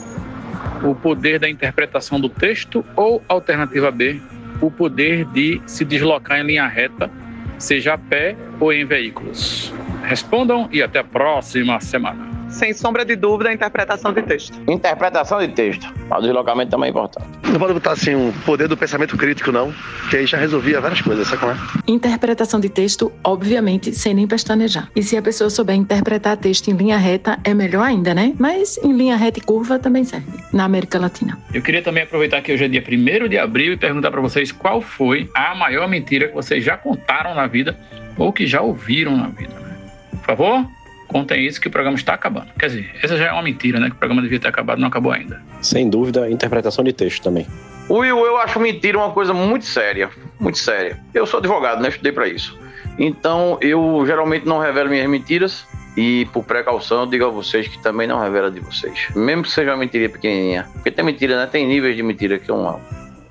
[0.83, 4.21] o poder da interpretação do texto, ou alternativa B,
[4.61, 7.11] o poder de se deslocar em linha reta,
[7.59, 9.73] seja a pé ou em veículos.
[10.03, 12.32] Respondam e até a próxima semana.
[12.53, 14.61] Sem sombra de dúvida, a interpretação de texto.
[14.71, 15.93] Interpretação de texto.
[16.11, 17.27] O deslocamento também é importante.
[17.51, 19.73] Não pode botar assim um poder do pensamento crítico, não,
[20.11, 21.57] que aí já resolvia várias coisas, sabe como é?
[21.89, 24.89] Interpretação de texto, obviamente, sem nem pestanejar.
[24.95, 28.35] E se a pessoa souber interpretar texto em linha reta, é melhor ainda, né?
[28.39, 31.39] Mas em linha reta e curva também serve, na América Latina.
[31.53, 34.53] Eu queria também aproveitar que hoje é dia 1 de abril e perguntar para vocês
[34.53, 37.77] qual foi a maior mentira que vocês já contaram na vida
[38.17, 39.55] ou que já ouviram na vida.
[39.59, 39.77] Né?
[40.11, 40.67] Por favor,
[41.13, 42.49] contem isso que o programa está acabando.
[42.59, 43.89] Quer dizer, essa já é uma mentira, né?
[43.89, 45.41] Que o programa devia ter acabado, não acabou ainda.
[45.61, 47.47] Sem dúvida, interpretação de texto também.
[47.89, 50.09] Will, eu acho mentira uma coisa muito séria,
[50.41, 50.99] muito séria.
[51.13, 51.91] Eu sou advogado, né?
[51.91, 52.59] Estudei para isso.
[52.99, 57.83] Então, eu geralmente não revelo minhas mentiras e, por precaução, eu digo a vocês que
[57.83, 59.09] também não revela de vocês.
[59.15, 60.67] Mesmo que seja uma mentira pequenininha.
[60.73, 61.47] Porque tem mentira, né?
[61.47, 62.55] Tem níveis de mentira que é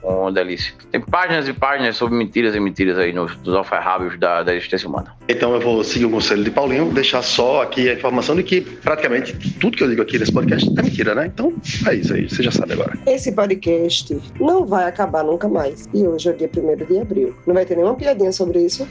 [0.04, 0.74] uma, delícia.
[0.92, 4.88] Tem páginas e páginas sobre mentiras e mentiras aí nos, nos alfarrábios da, da existência
[4.88, 5.16] humana.
[5.28, 8.62] Então eu vou seguir o conselho de Paulinho, deixar só aqui a informação de que
[8.62, 11.28] praticamente tudo que eu digo aqui nesse podcast é mentira, né?
[11.28, 11.54] Então
[11.88, 12.98] é isso aí, você já sabe agora.
[13.08, 15.88] Esse podcast não vai acabar nunca mais.
[15.94, 17.36] E hoje é o dia 1 de abril.
[17.46, 18.88] Não vai ter nenhuma piadinha sobre isso.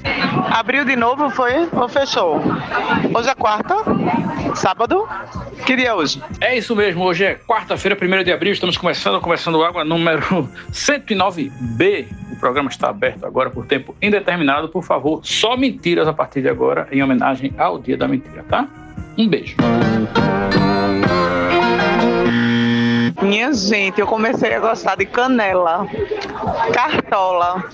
[0.51, 2.41] Abriu de novo, foi ou fechou?
[3.15, 3.75] Hoje é quarta,
[4.55, 5.07] sábado.
[5.67, 6.23] Que dia é hoje?
[6.41, 10.49] É isso mesmo, hoje é quarta-feira, 1 de abril, estamos começando, começando água número
[11.01, 12.07] 109B.
[12.33, 14.69] O programa está aberto agora por tempo indeterminado.
[14.69, 18.69] Por favor, só mentiras a partir de agora, em homenagem ao Dia da Mentira, tá?
[19.19, 19.57] Um beijo.
[23.23, 25.87] Minha gente, eu comecei a gostar de canela,
[26.73, 27.65] cartola.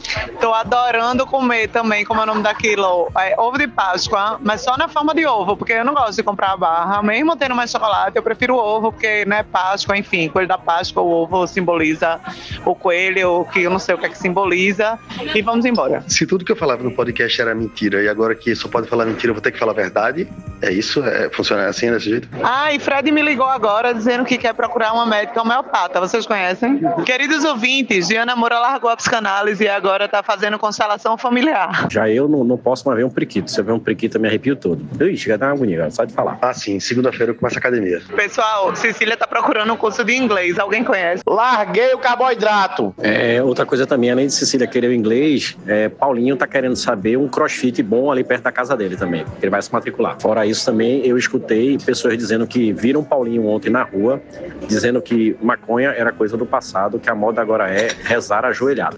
[0.41, 3.11] Tô adorando comer também, como é o nome daquilo?
[3.19, 6.23] É, ovo de Páscoa, mas só na forma de ovo, porque eu não gosto de
[6.23, 7.03] comprar a barra.
[7.03, 11.11] Mesmo tendo mais chocolate, eu prefiro ovo, porque, né, Páscoa, enfim, coisa da Páscoa, o
[11.11, 12.21] ovo simboliza
[12.65, 14.99] o coelho, que eu não sei o que é que simboliza.
[15.35, 16.03] E vamos embora.
[16.09, 19.05] Se tudo que eu falava no podcast era mentira e agora que só pode falar
[19.05, 20.29] mentira, eu vou ter que falar a verdade,
[20.63, 21.05] é isso?
[21.05, 22.29] É, funciona assim, desse jeito?
[22.43, 26.01] Ah, e Fred me ligou agora dizendo que quer procurar uma médica homeopata.
[26.01, 26.81] Vocês conhecem?
[27.05, 31.89] Queridos ouvintes, Diana Moura largou a psicanálise e agora tá fazendo constelação familiar.
[31.91, 33.51] Já eu não, não posso mais ver um priquito.
[33.51, 34.85] Se eu ver um priquito, eu me arrepio todo.
[35.05, 36.39] Ixi, chega a dar uma agonia, só de falar.
[36.41, 36.79] Ah, sim.
[36.81, 38.01] Segunda-feira eu começo a academia.
[38.15, 40.59] Pessoal, Cecília tá procurando um curso de inglês.
[40.59, 41.23] Alguém conhece?
[41.27, 42.95] Larguei o carboidrato.
[42.99, 47.17] É, outra coisa também, além de Cecília querer o inglês, é, Paulinho tá querendo saber
[47.17, 49.25] um crossfit bom ali perto da casa dele também.
[49.25, 50.17] que Ele vai se matricular.
[50.21, 54.21] Fora isso, também eu escutei pessoas dizendo que viram Paulinho ontem na rua,
[54.67, 58.97] dizendo que maconha era coisa do passado, que a moda agora é rezar ajoelhado.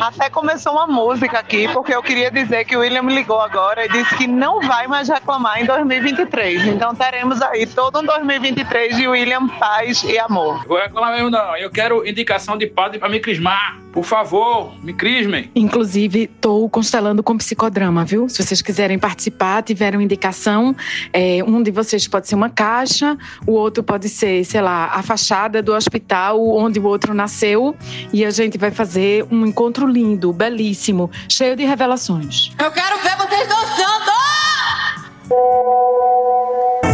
[0.00, 3.88] Até começou uma música aqui, porque eu queria dizer que o William ligou agora e
[3.88, 6.66] disse que não vai mais reclamar em 2023.
[6.66, 10.66] Então teremos aí todo um 2023 de William Paz e Amor.
[10.66, 11.56] Vou reclamar mesmo não.
[11.56, 13.78] Eu quero indicação de padre para me crismar.
[13.92, 15.50] Por favor, me crismem.
[15.54, 18.28] Inclusive, estou constelando com psicodrama, viu?
[18.28, 20.76] Se vocês quiserem participar, tiverem uma indicação,
[21.12, 25.02] é, um de vocês pode ser uma caixa, o outro pode ser, sei lá, a
[25.02, 27.76] fachada chegada do hospital onde o outro nasceu
[28.12, 32.52] e a gente vai fazer um encontro lindo, belíssimo, cheio de revelações.
[32.58, 34.10] Eu quero ver vocês dançando!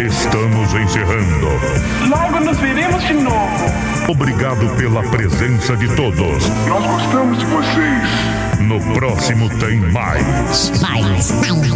[0.01, 1.47] Estamos encerrando.
[2.09, 3.67] Logo nos veremos de novo.
[4.09, 6.49] Obrigado pela presença de todos.
[6.67, 8.61] Nós gostamos de vocês.
[8.61, 10.81] No próximo tem mais.
[10.81, 11.31] Mais.
[11.31, 11.67] mais.